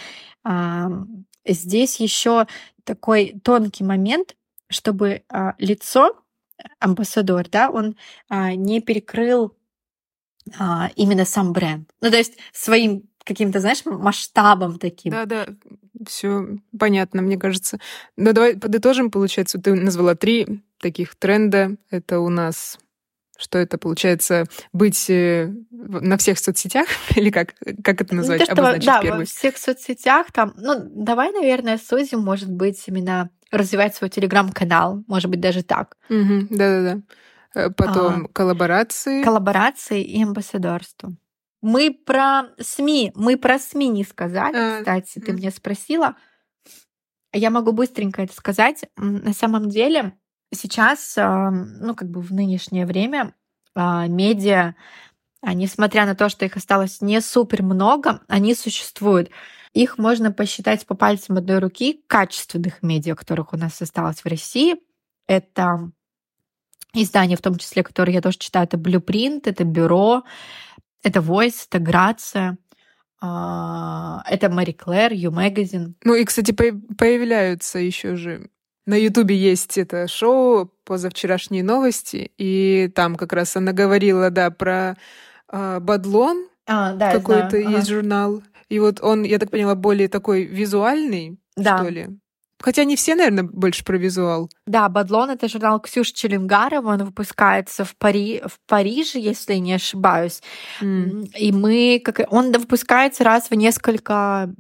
[0.43, 0.91] а,
[1.45, 2.47] здесь еще
[2.85, 4.37] такой тонкий момент,
[4.71, 6.17] чтобы а, лицо
[6.79, 7.97] амбассадор, да, он
[8.29, 9.57] а, не перекрыл
[10.59, 11.91] а, именно сам бренд.
[12.01, 15.13] Ну, то есть своим каким-то, знаешь, масштабом таким.
[15.13, 15.47] Да, да,
[16.07, 17.79] все понятно, мне кажется.
[18.17, 21.77] Но давай подытожим, получается, ты назвала три таких тренда.
[21.91, 22.79] Это у нас
[23.37, 28.41] что это получается быть э, на всех соцсетях или как как это назвать?
[28.41, 29.19] Ну, то, Обозначить да, первый.
[29.19, 30.55] во всех соцсетях там.
[30.57, 35.97] Ну, давай, наверное, сузим, может быть, именно развивать свой телеграм-канал, может быть, даже так.
[36.09, 36.97] Угу, да-да-да.
[36.97, 37.01] Э,
[37.77, 39.23] потом а, коллаборации.
[39.23, 41.13] Коллаборации и амбассадорство.
[41.63, 46.17] Мы про СМИ, мы про СМИ не сказали, а, кстати, ты меня спросила.
[47.33, 48.85] Я могу быстренько это сказать.
[48.97, 50.13] На самом деле
[50.53, 53.35] сейчас, а, ну как бы в нынешнее время
[53.75, 54.75] а, медиа,
[55.43, 59.31] несмотря на то, что их осталось не супер много, они существуют.
[59.73, 64.77] Их можно посчитать по пальцам одной руки качественных медиа, которых у нас осталось в России.
[65.27, 65.91] Это
[67.03, 70.25] издания, в том числе, которые я тоже читаю, это Blueprint, это Бюро,
[71.03, 72.59] это Voice, это Грация,
[73.21, 75.95] это Мари Клэр, You Magazine.
[76.05, 78.51] Ну и, кстати, появляются еще же
[78.87, 84.97] на Ютубе есть это шоу «Позавчерашние новости», и там как раз она говорила, да, про
[85.51, 87.85] э, Бадлон, а, да, какой-то есть ага.
[87.87, 88.43] журнал.
[88.69, 91.79] И вот он, я так поняла, более такой визуальный, да.
[91.79, 92.09] что ли.
[92.65, 94.49] Хотя не все, наверное, больше про визуал.
[94.67, 98.41] Да, Бадлон— это журнал Ксюши Челенгарова, он выпускается в, Пари...
[98.47, 100.43] в Париже, если не ошибаюсь.
[100.81, 101.29] Mm.
[101.37, 102.01] И мы...
[102.03, 102.23] Как...
[102.33, 104.51] Он выпускается раз в несколько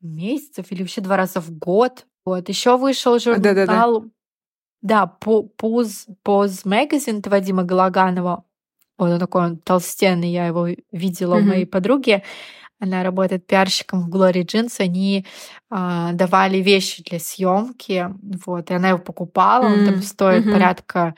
[0.00, 2.06] месяцев или вообще два раза в год.
[2.24, 2.48] Вот.
[2.48, 3.42] Еще вышел журнал...
[3.42, 4.00] Да-да-да.
[4.80, 8.42] Да, Поз, Поз Magazine Вадима Галаганова.
[8.96, 11.42] Он такой он толстенный, я его видела mm-hmm.
[11.42, 12.22] у моей подруги
[12.80, 15.26] она работает пиарщиком в Glory Jeans, они
[15.70, 18.08] а, давали вещи для съемки,
[18.46, 19.78] вот, и она его покупала, mm-hmm.
[19.78, 20.52] он там стоит mm-hmm.
[20.52, 21.14] порядка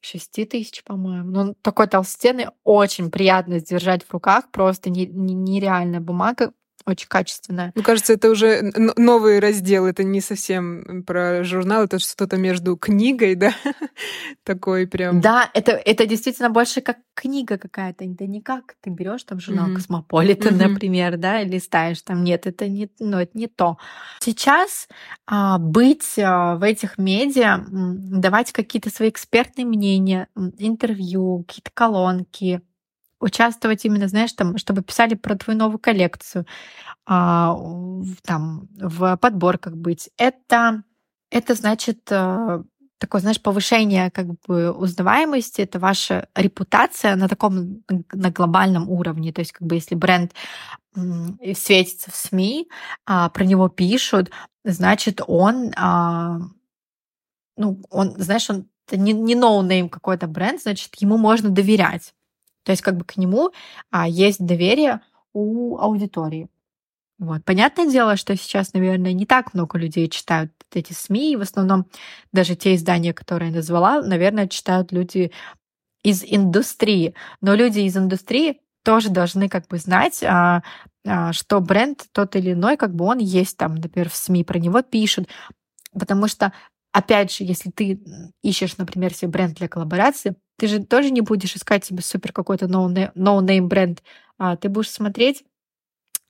[0.00, 1.30] 6 тысяч, по-моему.
[1.30, 6.52] Ну, он такой толстенный, очень приятно держать в руках, просто нереальная бумага
[6.88, 7.72] очень качественная.
[7.74, 13.34] Мне кажется, это уже новый раздел, это не совсем про журнал, это что-то между книгой,
[13.34, 13.52] да,
[14.44, 15.20] такой прям.
[15.20, 19.68] Да, это, это действительно больше как книга какая-то, это не как ты берешь там журнал
[19.68, 19.74] mm-hmm.
[19.74, 20.68] Cosmopolitan, mm-hmm.
[20.68, 23.76] например, да, и листаешь там, нет, это не, ну, это не то.
[24.20, 24.88] Сейчас
[25.26, 32.62] а, быть а, в этих медиа, давать какие-то свои экспертные мнения, интервью, какие-то колонки,
[33.20, 36.46] участвовать именно, знаешь, там, чтобы писали про твою новую коллекцию,
[37.06, 37.56] а,
[38.24, 40.10] там, в подборках быть.
[40.18, 40.82] Это,
[41.30, 42.62] это значит, а,
[42.98, 49.32] такое, знаешь, повышение как бы узнаваемости, это ваша репутация на таком, на глобальном уровне.
[49.32, 50.32] То есть как бы если бренд
[51.54, 52.68] светится в СМИ,
[53.06, 54.30] а, про него пишут,
[54.64, 56.38] значит, он, а,
[57.56, 62.14] ну, он, знаешь, он не, не no-name какой-то бренд, значит, ему можно доверять.
[62.68, 63.50] То есть как бы к нему
[63.90, 65.00] а, есть доверие
[65.32, 66.50] у аудитории.
[67.18, 67.42] Вот.
[67.46, 71.86] Понятное дело, что сейчас, наверное, не так много людей читают эти СМИ, и в основном
[72.30, 75.32] даже те издания, которые я назвала, наверное, читают люди
[76.02, 77.14] из индустрии.
[77.40, 80.62] Но люди из индустрии тоже должны как бы знать, а,
[81.06, 84.58] а, что бренд тот или иной, как бы он есть там, например, в СМИ, про
[84.58, 85.26] него пишут.
[85.98, 86.52] Потому что,
[86.92, 87.98] опять же, если ты
[88.42, 92.66] ищешь, например, себе бренд для коллаборации, ты же тоже не будешь искать себе супер какой-то
[92.66, 94.02] no-name бренд,
[94.38, 95.44] а ты будешь смотреть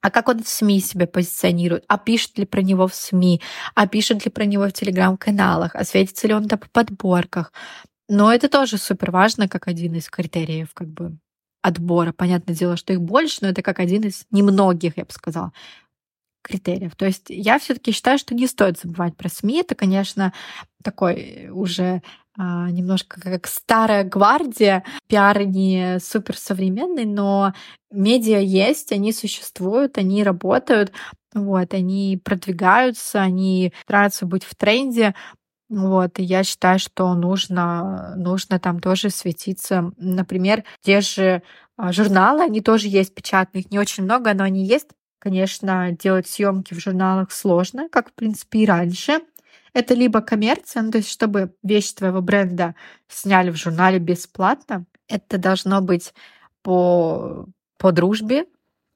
[0.00, 3.40] а как он в СМИ себя позиционирует, а пишет ли про него в СМИ,
[3.74, 7.52] а пишет ли про него в телеграм-каналах, а светится ли он там по подборках.
[8.08, 11.18] Но это тоже супер важно, как один из критериев как бы
[11.62, 12.12] отбора.
[12.12, 15.52] Понятное дело, что их больше, но это как один из немногих, я бы сказала,
[16.42, 16.96] критериев.
[16.96, 19.60] То есть я все-таки считаю, что не стоит забывать про СМИ.
[19.60, 20.32] Это, конечно,
[20.82, 22.02] такой уже
[22.36, 24.84] а, немножко как старая гвардия.
[25.08, 27.52] Пиар не суперсовременный, но
[27.90, 30.92] медиа есть, они существуют, они работают,
[31.34, 35.14] вот, они продвигаются, они стараются быть в тренде.
[35.68, 39.92] Вот, и я считаю, что нужно, нужно там тоже светиться.
[39.98, 41.42] Например, те же
[41.76, 44.88] а, журналы, они тоже есть печатные, их не очень много, но они есть.
[45.18, 49.20] Конечно, делать съемки в журналах сложно, как, в принципе, и раньше.
[49.72, 52.74] Это либо коммерция, ну, то есть чтобы вещь твоего бренда
[53.08, 56.14] сняли в журнале бесплатно, это должно быть
[56.62, 57.46] по,
[57.78, 58.46] по дружбе,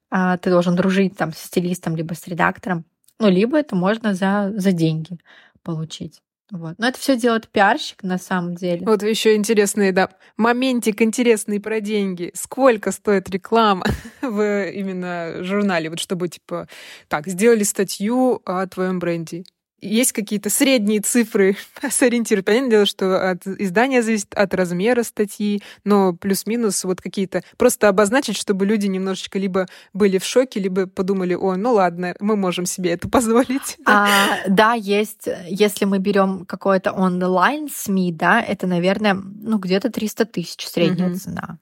[0.09, 2.85] а ты должен дружить там с стилистом, либо с редактором,
[3.19, 5.17] ну, либо это можно за, за деньги
[5.61, 6.21] получить.
[6.51, 6.75] Вот.
[6.77, 8.85] Но это все делает пиарщик на самом деле.
[8.85, 12.31] Вот еще интересный, да, моментик интересный про деньги.
[12.35, 13.85] Сколько стоит реклама
[14.21, 16.67] в именно журнале, вот чтобы типа
[17.07, 19.45] так сделали статью о твоем бренде
[19.83, 21.57] есть какие-то средние цифры
[21.89, 22.45] сориентировать.
[22.45, 28.37] Понятное дело, что от издания зависит от размера статьи, но плюс-минус вот какие-то просто обозначить,
[28.37, 32.91] чтобы люди немножечко либо были в шоке, либо подумали, о, ну ладно, мы можем себе
[32.91, 33.77] это позволить.
[33.85, 34.07] А,
[34.47, 40.65] да, есть, если мы берем какой-то онлайн СМИ, да, это, наверное, ну где-то 300 тысяч
[40.67, 41.17] средняя угу.
[41.17, 41.59] цена.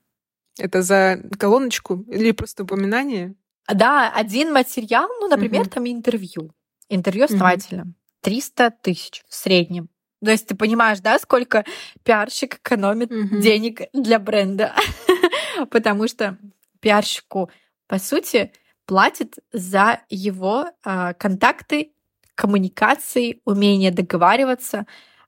[0.57, 3.36] Это за колоночку или просто упоминание?
[3.74, 5.69] Да, один материал, ну, например, угу.
[5.69, 6.51] там интервью.
[6.89, 7.84] Интервью основателя.
[7.84, 7.93] Угу.
[8.22, 9.89] 300 тысяч в среднем.
[10.24, 11.65] То есть ты понимаешь, да, сколько
[12.03, 13.39] пиарщик экономит mm-hmm.
[13.39, 14.74] денег для бренда?
[15.72, 16.38] Потому что
[16.80, 17.49] пиарщику,
[17.88, 18.51] по сути,
[18.86, 21.93] платит за его э, контакты,
[22.36, 24.86] коммуникации, умение договариваться,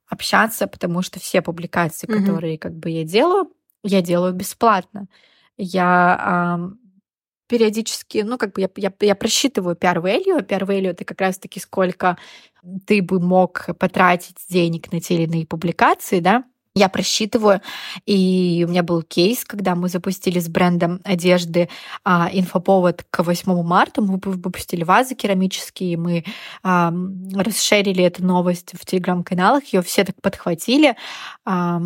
[0.08, 2.20] общаться, потому что все публикации, mm-hmm.
[2.20, 3.52] которые как бы я делаю,
[3.84, 5.08] я делаю бесплатно.
[5.58, 6.83] Я э,
[7.54, 10.43] периодически, ну, как бы я, я, я просчитываю PR-value.
[10.43, 12.18] PR-value— это как раз-таки сколько
[12.88, 16.45] ты бы мог потратить денег на те или иные публикации, да,
[16.76, 17.61] я просчитываю,
[18.05, 21.69] и у меня был кейс, когда мы запустили с брендом одежды
[22.03, 26.26] а, инфоповод к 8 марта, мы выпустили вазы керамические, мы
[26.63, 26.91] а,
[27.36, 30.95] расширили эту новость в телеграм-каналах, ее все так подхватили,
[31.45, 31.80] а,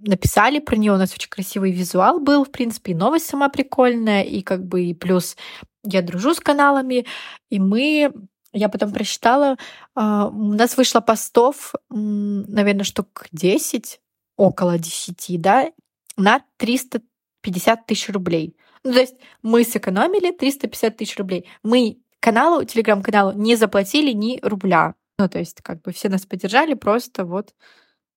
[0.00, 4.22] написали про нее, у нас очень красивый визуал был, в принципе, и новость сама прикольная,
[4.22, 5.36] и как бы и плюс
[5.84, 7.06] я дружу с каналами,
[7.50, 8.12] и мы
[8.52, 9.56] я потом прочитала,
[9.94, 14.00] а, у нас вышло постов, наверное, штук 10,
[14.36, 15.70] около 10, да,
[16.16, 18.56] на 350 тысяч рублей.
[18.84, 21.48] Ну, то есть мы сэкономили 350 тысяч рублей.
[21.62, 24.94] Мы каналу, телеграм-каналу не заплатили ни рубля.
[25.18, 27.54] Ну, то есть как бы все нас поддержали просто вот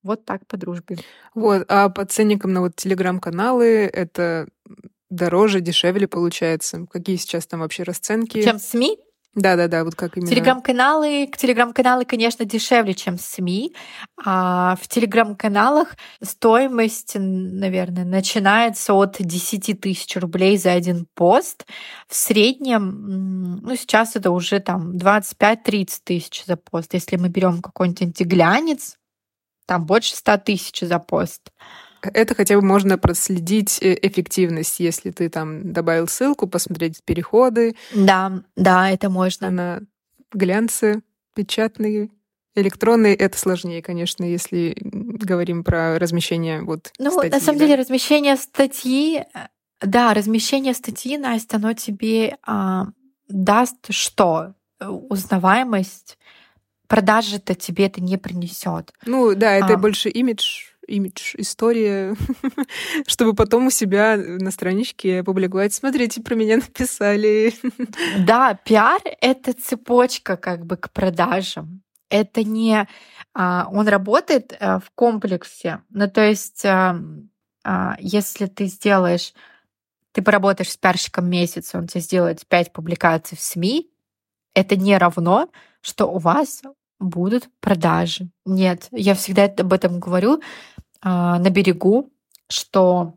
[0.01, 0.97] вот так по дружбе.
[1.35, 4.47] Вот, а по ценникам на вот телеграм-каналы это
[5.09, 6.85] дороже, дешевле получается?
[6.89, 8.41] Какие сейчас там вообще расценки?
[8.41, 8.97] Чем СМИ?
[9.35, 10.29] Да-да-да, вот как именно.
[10.29, 13.75] Телеграм-каналы, телеграм-каналы, конечно, дешевле, чем СМИ.
[14.25, 21.65] А в телеграм-каналах стоимость, наверное, начинается от 10 тысяч рублей за один пост.
[22.07, 26.93] В среднем, ну, сейчас это уже там 25-30 тысяч за пост.
[26.95, 28.97] Если мы берем какой-нибудь антиглянец,
[29.67, 31.51] там больше 100 тысяч за пост
[32.01, 37.75] это хотя бы можно проследить э, эффективность, если ты там добавил ссылку, посмотреть переходы.
[37.93, 39.49] Да, да, это можно.
[39.49, 39.81] На
[40.33, 41.01] глянцы
[41.35, 42.09] печатные,
[42.55, 47.65] электронные это сложнее, конечно, если говорим про размещение вот Ну, статьи, на самом да?
[47.65, 49.23] деле, размещение статьи,
[49.81, 52.87] да, размещение статьи, Настя, оно тебе а,
[53.27, 54.53] даст что?
[54.79, 56.17] Узнаваемость,
[56.87, 58.93] продажи-то тебе это не принесет.
[59.05, 62.15] Ну да, это а, больше имидж имидж, история,
[63.07, 65.73] чтобы потом у себя на страничке опубликовать.
[65.73, 67.53] Смотрите, про меня написали.
[68.19, 71.81] Да, пиар— это цепочка как бы к продажам.
[72.09, 72.87] Это не...
[73.33, 75.81] А, он работает э, в комплексе.
[75.89, 76.99] Ну, то есть, а,
[77.63, 79.33] а, если ты сделаешь...
[80.11, 83.91] Ты поработаешь с пиарщиком месяц, он тебе сделает 5 публикаций в СМИ,
[84.55, 85.49] это не равно,
[85.81, 86.63] что у вас
[86.99, 88.29] будут продажи.
[88.45, 90.41] Нет, я всегда об этом говорю
[91.03, 92.11] на берегу,
[92.49, 93.13] что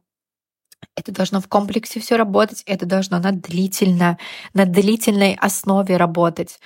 [0.97, 4.19] это должно в комплексе все работать, это должно на длительно,
[4.55, 6.59] на длительной основе работать.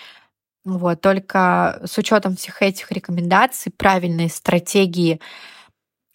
[0.64, 5.20] Вот, только с учетом всех этих рекомендаций, правильной стратегии,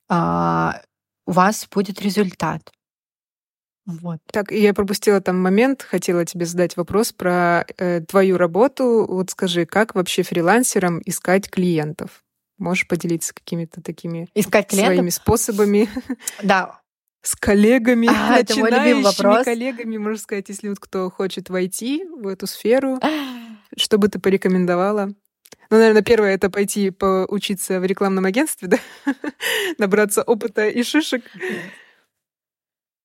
[0.10, 0.82] а,
[1.26, 2.70] у вас будет результат.
[3.86, 4.20] Вот.
[4.32, 9.06] Так, я пропустила там момент, хотела тебе задать вопрос про э, твою работу.
[9.08, 12.24] Вот скажи, как вообще фрилансерам искать клиентов?
[12.62, 14.93] Можешь поделиться какими-то такими искать клиентов?
[14.93, 15.89] своими способами?
[16.43, 16.80] Да.
[17.24, 22.99] С коллегами, а, начинающими коллегами, можно сказать, если вот кто хочет войти в эту сферу,
[23.76, 25.07] что бы ты порекомендовала?
[25.72, 28.78] Ну, наверное, первое— это пойти поучиться в рекламном агентстве, да?
[29.80, 31.24] Набраться опыта и шишек.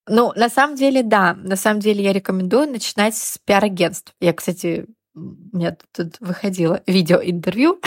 [0.06, 1.32] Ну, на самом деле, да.
[1.34, 4.14] На самом деле я рекомендую начинать с пиар-агентств.
[4.20, 4.86] Я, кстати,
[5.16, 7.80] у меня тут выходило видео-интервью,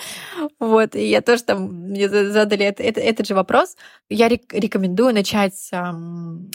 [0.60, 3.76] вот, и я тоже там, мне задали это, это, этот же вопрос.
[4.08, 6.50] Я рек- рекомендую начать эм,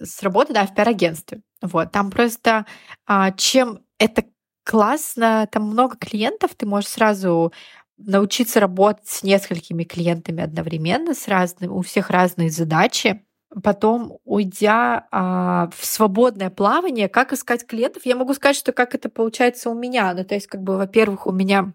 [0.00, 1.42] с работы, да, в пиар-агентстве.
[1.60, 2.64] Вот, там просто
[3.06, 4.24] а, чем это
[4.64, 7.52] классно, там много клиентов, ты можешь сразу
[7.98, 13.22] научиться работать с несколькими клиентами одновременно, с разными, у всех разные задачи
[13.62, 19.08] потом, уйдя а, в свободное плавание, как искать клиентов, я могу сказать, что как это
[19.08, 20.12] получается у меня.
[20.14, 21.72] Ну, то есть, как бы, во-первых, у меня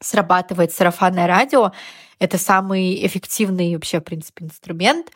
[0.00, 1.72] срабатывает сарафанное радио.
[2.18, 5.10] Это самый эффективный вообще, в принципе, инструмент.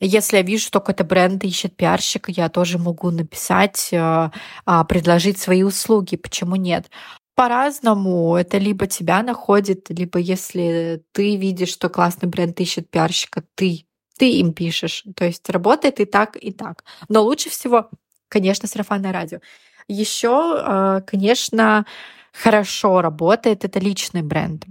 [0.00, 4.32] Если я вижу, что какой-то бренд ищет пиарщика, я тоже могу написать, а,
[4.64, 6.16] а, предложить свои услуги.
[6.16, 6.90] Почему нет?
[7.34, 8.36] По-разному.
[8.36, 13.86] Это либо тебя находит, либо если ты видишь, что классный бренд ищет пиарщика, ты
[14.20, 15.04] ты им пишешь.
[15.16, 16.84] То есть работает и так, и так.
[17.08, 17.88] Но лучше всего,
[18.28, 19.40] конечно, сарафанное радио.
[19.88, 21.86] Еще, а, конечно,
[22.34, 24.66] хорошо работает это личный бренд.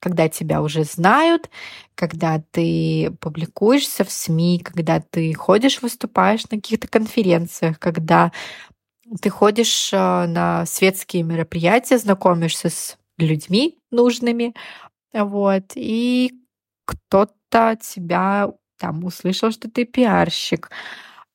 [0.00, 1.48] Когда тебя уже знают,
[1.94, 8.32] когда ты публикуешься в СМИ, когда ты ходишь, выступаешь на каких-то конференциях, когда
[9.22, 14.54] ты ходишь а, на светские мероприятия, знакомишься с людьми нужными,
[15.14, 16.32] вот, и
[16.84, 18.50] кто-то тебя
[18.80, 20.70] там услышал, что ты пиарщик,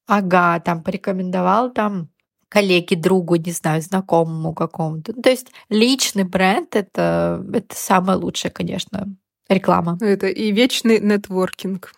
[0.08, 2.10] ага, там порекомендовал там
[2.50, 5.14] коллеге, другу, не знаю, знакомому какому-то.
[5.16, 9.08] Ну, то есть личный бренд это, это самое лучшее, конечно,
[9.50, 9.98] реклама.
[10.02, 11.94] Это и вечный нетворкинг.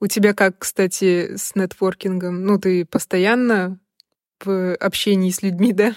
[0.00, 2.44] У тебя как, кстати, с нетворкингом?
[2.44, 3.78] Ну, ты постоянно
[4.42, 5.94] в общении с людьми, да?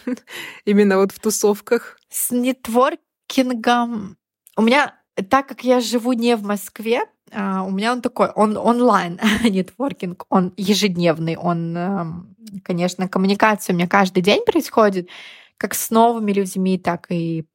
[0.66, 1.98] Именно вот в тусовках.
[2.10, 4.18] С нетворкингом
[4.56, 4.96] у меня,
[5.30, 7.02] так как я живу не в Москве,
[7.32, 13.78] а, у меня он такой, он онлайн нетворкинг, он ежедневный, он, эм, конечно, коммуникация у
[13.78, 15.10] меня каждый день происходит,
[15.58, 17.46] как с новыми людьми, так и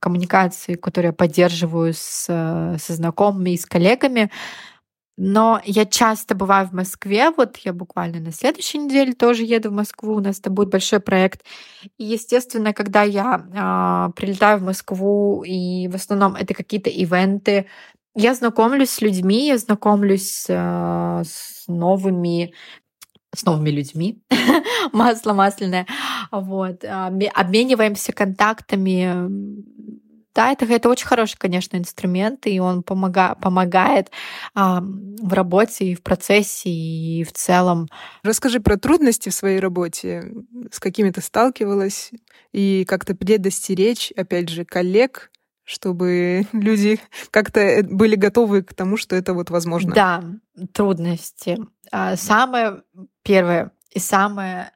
[0.00, 4.30] коммуникации, которые я поддерживаю с, со знакомыми и с коллегами.
[5.22, 9.74] Но я часто бываю в Москве, вот я буквально на следующей неделе тоже еду в
[9.74, 11.44] Москву, у нас это будет большой проект.
[11.98, 17.66] И, естественно, когда я э, прилетаю в Москву, и в основном это какие-то ивенты,
[18.14, 22.54] я знакомлюсь с людьми, я знакомлюсь э, с новыми
[23.34, 24.22] с новыми людьми,
[24.92, 25.86] масло масляное,
[26.30, 29.28] вот, обмениваемся контактами.
[30.34, 34.10] Да, это, это очень хороший, конечно, инструмент, и он помога, помогает
[34.54, 37.88] а, в работе и в процессе, и в целом.
[38.22, 40.32] Расскажи про трудности в своей работе,
[40.70, 42.12] с какими ты сталкивалась,
[42.52, 45.30] и как-то предостеречь, опять же, коллег
[45.70, 46.98] чтобы люди
[47.30, 49.94] как-то э, были готовы к тому, что это вот возможно.
[49.94, 50.24] Да,
[50.72, 51.58] трудности.
[51.92, 52.82] А, самое
[53.22, 54.72] первое и самая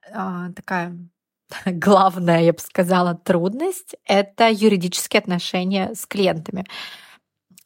[0.54, 0.96] такая
[1.66, 6.64] главная, я бы сказала, трудность— это юридические отношения с клиентами.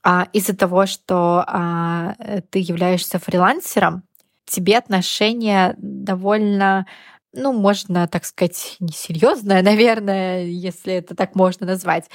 [0.02, 2.14] А из-за того, что а,
[2.50, 4.04] ты являешься фрилансером,
[4.46, 6.86] тебе отношения довольно
[7.34, 12.08] ну, можно, так сказать, несерьезное, наверное, если это так можно назвать.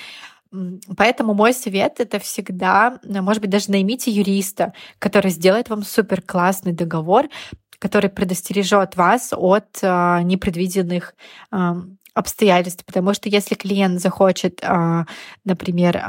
[0.97, 6.73] Поэтому мой совет это всегда, может быть, даже наймите юриста, который сделает вам супер классный
[6.73, 7.27] договор,
[7.83, 11.15] который предостережет вас от э, непредвиденных
[11.51, 11.73] э,
[12.13, 15.05] обстоятельств, потому что если клиент захочет, а,
[15.43, 16.01] например,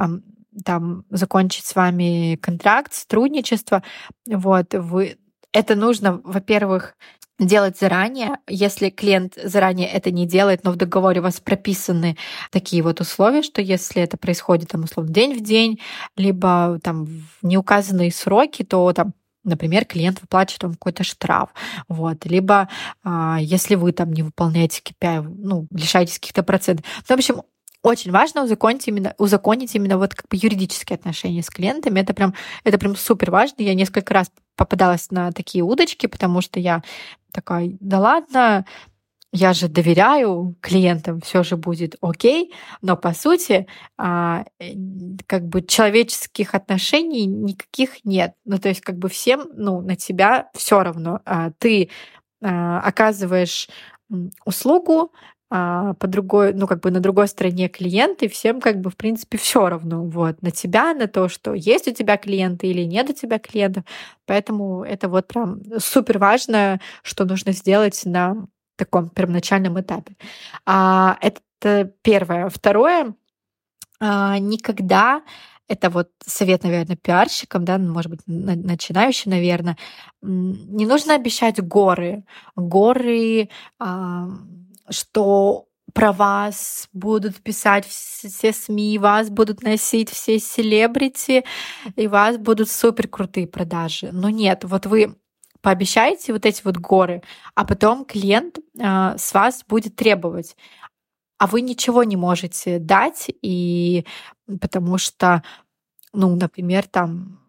[0.64, 3.82] там закончить с вами контракт, сотрудничество,
[4.24, 5.16] вот, вы
[5.50, 6.94] это нужно, во-первых,
[7.40, 8.36] делать заранее.
[8.48, 12.16] Если клиент заранее это не делает, но в договоре у вас прописаны
[12.52, 15.80] такие вот условия, что если это происходит там условно день в день,
[16.16, 19.14] либо там в неуказанные сроки, то там
[19.44, 21.50] Например, клиент выплачивает вам какой-то штраф.
[21.88, 22.24] Вот.
[22.26, 22.68] Либо
[23.02, 26.84] а, если вы там не выполняете KPI, ну, лишаетесь каких-то процентов.
[27.08, 27.42] Ну, в общем,
[27.82, 32.00] очень важно узаконить именно, узаконить именно вот как бы юридические отношения с клиентами.
[32.00, 32.34] Это прям,
[32.64, 33.62] это прям супер важно.
[33.62, 36.82] Я несколько раз попадалась на такие удочки, потому что я
[37.30, 38.64] такая, да ладно,
[39.34, 43.66] я же доверяю клиентам, все же будет окей, но по сути
[43.98, 44.44] а,
[45.26, 48.34] как бы человеческих отношений никаких нет.
[48.44, 51.20] Ну то есть как бы всем ну на тебя все равно.
[51.24, 51.90] А, ты
[52.42, 53.68] а, оказываешь
[54.44, 55.12] услугу,
[55.50, 59.68] по другой, ну, как бы на другой стороне клиенты, всем как бы, в принципе, все
[59.68, 63.38] равно, вот, на тебя, на то, что есть у тебя клиенты или нет у тебя
[63.38, 63.84] клиентов.
[64.26, 68.46] Поэтому это вот прям супер важно, что нужно сделать на
[68.76, 70.16] таком первоначальном этапе.
[70.66, 72.48] А, это первое.
[72.48, 73.14] Второе,
[74.00, 75.22] а, никогда
[75.66, 79.78] это вот совет, наверное, пиарщикам, да, может быть, начинающим, наверное,
[80.20, 82.24] не нужно обещать горы.
[82.54, 83.48] Горы,
[84.90, 91.44] что про вас будут писать все СМИ, вас будут носить все селебрити,
[91.96, 94.10] и вас будут супер крутые продажи.
[94.12, 95.16] Но нет, вот вы
[95.64, 97.22] пообещаете вот эти вот горы,
[97.54, 100.56] а потом клиент э, с вас будет требовать,
[101.38, 104.04] а вы ничего не можете дать, и
[104.60, 105.42] потому что,
[106.12, 107.40] ну, например, там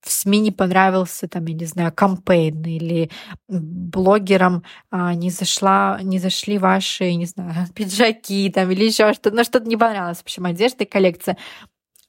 [0.00, 3.08] в СМИ не понравился, там, я не знаю, кампейн или
[3.48, 9.44] блогерам а, не зашла, не зашли ваши, не знаю, пиджаки там или еще что-то, ну
[9.44, 11.36] что-то не понравилось, в общем, одежда и коллекция.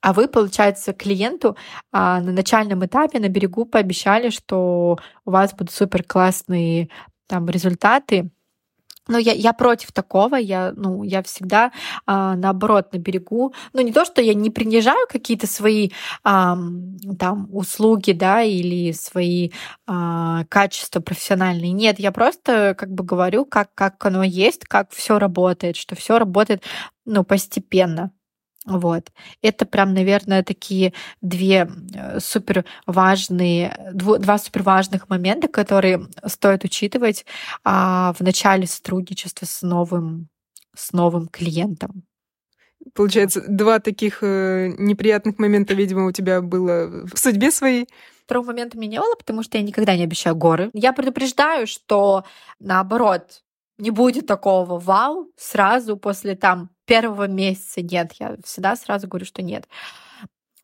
[0.02, 1.56] А вы, получается, клиенту
[1.92, 6.90] а, на начальном этапе на берегу пообещали, что у вас будут супер классные
[7.28, 8.32] там результаты,
[9.08, 11.72] но я, я против такого, я, ну, я всегда
[12.06, 13.54] а, наоборот на берегу.
[13.74, 15.90] Ну, не то, что я не принижаю какие-то свои
[16.24, 16.58] а,
[17.20, 19.52] там услуги, да, или свои
[19.88, 21.72] а, качества профессиональные.
[21.72, 26.20] Нет, я просто как бы говорю, как, как оно есть, как все работает, что все
[26.20, 26.64] работает
[27.06, 28.12] ну, постепенно.
[28.66, 29.12] Вот.
[29.42, 37.26] Это прям, наверное, такие две э, супер важные, два супер важных момента, которые стоит учитывать
[37.64, 40.30] а, в начале сотрудничества с новым,
[40.76, 42.04] с новым клиентом.
[42.94, 47.88] Получается, два таких э, неприятных момента, видимо, у тебя было в судьбе своей.
[48.26, 50.70] Второго момента меня не было, потому что я никогда не обещаю горы.
[50.74, 52.26] Я предупреждаю, что
[52.60, 53.42] наоборот,
[53.78, 57.82] не будет такого вау сразу после там первого месяца.
[57.82, 59.66] Нет, я всегда сразу говорю, что нет.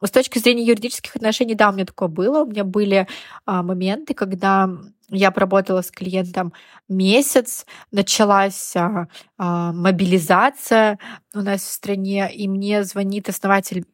[0.03, 2.43] С точки зрения юридических отношений, да, у меня такое было.
[2.43, 3.07] У меня были
[3.45, 4.69] а, моменты, когда
[5.09, 6.51] я поработала с клиентом
[6.89, 9.07] месяц, началась а,
[9.37, 10.99] а, мобилизация
[11.33, 13.85] у нас в стране, и мне звонит основатель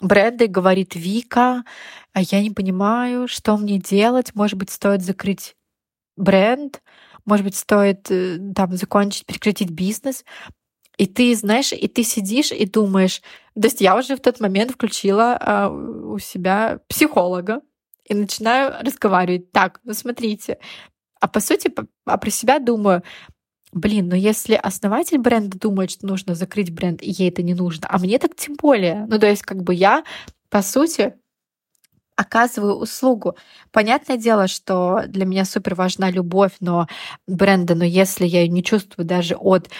[0.00, 1.62] бренда и говорит, Вика,
[2.14, 5.56] а я не понимаю, что мне делать, может быть, стоит закрыть
[6.16, 6.82] бренд,
[7.26, 10.24] может быть, стоит э, там закончить, прекратить бизнес.
[10.98, 13.22] И ты, знаешь, и ты сидишь и думаешь,
[13.54, 17.62] то есть я уже в тот момент включила а, у себя психолога
[18.04, 19.52] и начинаю разговаривать.
[19.52, 20.58] Так, ну смотрите.
[21.20, 21.72] А по сути,
[22.04, 23.02] а про себя думаю,
[23.72, 27.86] блин, но если основатель бренда думает, что нужно закрыть бренд, и ей это не нужно,
[27.90, 29.06] а мне так тем более.
[29.08, 30.04] Ну, то есть, как бы я,
[30.50, 31.14] по сути,
[32.16, 33.36] оказываю услугу.
[33.70, 36.86] Понятное дело, что для меня супер важна любовь, но
[37.26, 39.70] бренда, но если я ее не чувствую даже от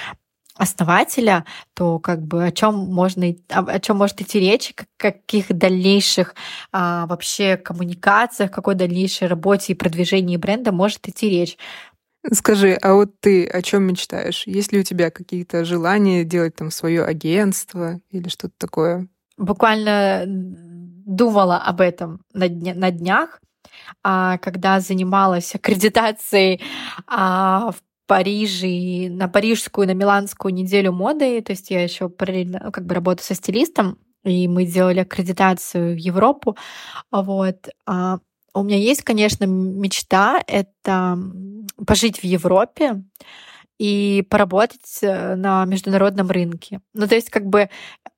[0.63, 1.45] основателя,
[1.75, 6.35] то как бы о чем можно, о чем может идти речь, каких дальнейших
[6.71, 11.59] а, вообще коммуникациях, какой дальнейшей работе и продвижении бренда может идти речь.
[12.31, 14.45] Скажи, а вот ты о чем мечтаешь?
[14.47, 19.09] Есть ли у тебя какие-то желания делать там свое агентство или что-то такое?
[19.37, 23.41] Буквально думала об этом на, дня, на днях,
[24.05, 26.61] а, когда занималась аккредитацией
[27.09, 31.41] а, в Париже на парижскую, на миланскую неделю моды.
[31.41, 35.95] То есть я еще параллельно ну, как бы работаю со стилистом, и мы делали аккредитацию
[35.95, 36.57] в Европу.
[37.11, 37.69] Вот.
[37.87, 38.19] А,
[38.55, 41.19] у меня есть, конечно, мечта— это
[41.87, 43.03] пожить в Европе
[43.79, 46.81] и поработать э, на международном рынке.
[46.95, 47.69] Ну, то есть, как бы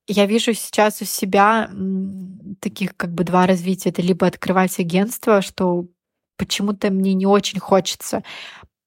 [0.06, 1.70] я вижу сейчас у себя
[2.60, 3.90] таких как бы два развития.
[3.90, 5.86] Это либо открывать агентство, что
[6.36, 8.22] почему-то мне не очень хочется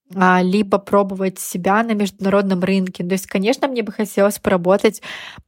[0.10, 3.04] либо пробовать себя на международном рынке.
[3.04, 5.02] То есть, конечно, мне бы хотелось поработать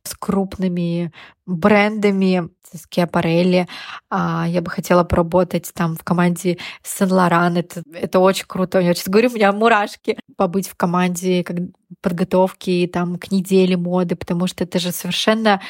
[0.03, 1.13] с крупными
[1.45, 3.67] брендами, с Киапарелли.
[4.11, 7.57] Я бы хотела поработать там в команде Сен-Лоран.
[7.57, 8.79] Это, это очень круто.
[8.79, 10.17] Я сейчас говорю, у меня мурашки.
[10.35, 11.57] Побыть в команде как
[12.01, 15.61] подготовки там, к неделе моды, потому что это же совершенно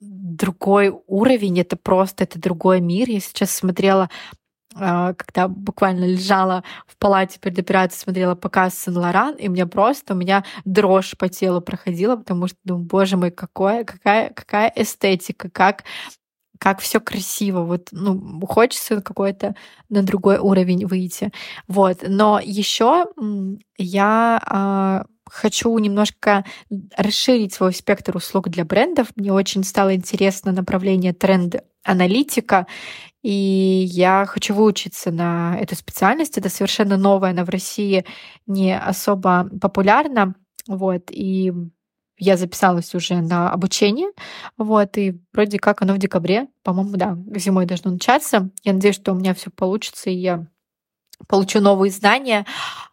[0.00, 3.08] другой уровень, это просто это другой мир.
[3.08, 4.36] Я сейчас смотрела а,
[4.78, 10.44] когда буквально лежала в палате перед операцией, смотрела показ Сен-Лоран, и мне просто, у меня
[10.64, 15.84] дрожь по телу проходила, потому что думаю, боже мой, какое, какая, какая эстетика, как
[16.60, 19.54] как все красиво, вот, ну, хочется какой-то
[19.88, 21.32] на другой уровень выйти,
[21.68, 21.98] вот.
[22.06, 23.06] Но еще
[23.76, 26.44] я а, хочу немножко
[26.96, 29.08] расширить свой спектр услуг для брендов.
[29.16, 32.66] Мне очень стало интересно направление тренд-аналитика,
[33.22, 36.38] и я хочу выучиться на эту специальность.
[36.38, 38.04] Это совершенно новая, она в России
[38.46, 40.34] не особо популярна.
[40.68, 41.52] Вот, и
[42.18, 44.10] я записалась уже на обучение,
[44.58, 48.50] вот, и вроде как оно в декабре, по-моему, да, зимой должно начаться.
[48.64, 50.46] Я надеюсь, что у меня все получится, и я
[51.28, 52.44] получу новые знания,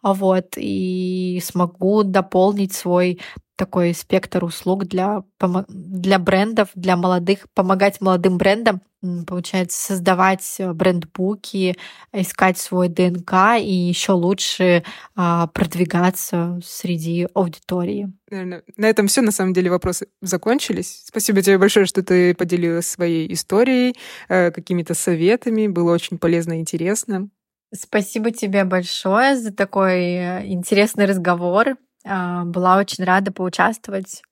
[0.02, 3.20] вот, и смогу дополнить свой
[3.56, 5.22] такой спектр услуг для,
[5.68, 8.82] для брендов, для молодых, помогать молодым брендам,
[9.26, 11.76] получается, создавать брендбуки,
[12.12, 14.84] искать свой ДНК и еще лучше
[15.14, 18.12] а, продвигаться среди аудитории.
[18.30, 19.22] Наверное, на этом все.
[19.22, 21.04] На самом деле вопросы закончились.
[21.06, 23.96] Спасибо тебе большое, что ты поделилась своей историей,
[24.28, 25.68] э, какими-то советами.
[25.68, 27.30] Было очень полезно и интересно.
[27.74, 31.76] Спасибо тебе большое за такой э, интересный разговор.
[32.06, 34.22] А, была очень рада поучаствовать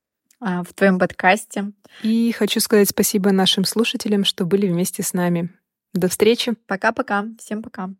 [0.40, 1.72] а, в твоем подкасте.
[2.02, 5.50] И хочу сказать спасибо нашим слушателям, что были вместе с нами.
[5.92, 6.54] До встречи.
[6.66, 7.26] Пока-пока.
[7.38, 7.90] Всем пока.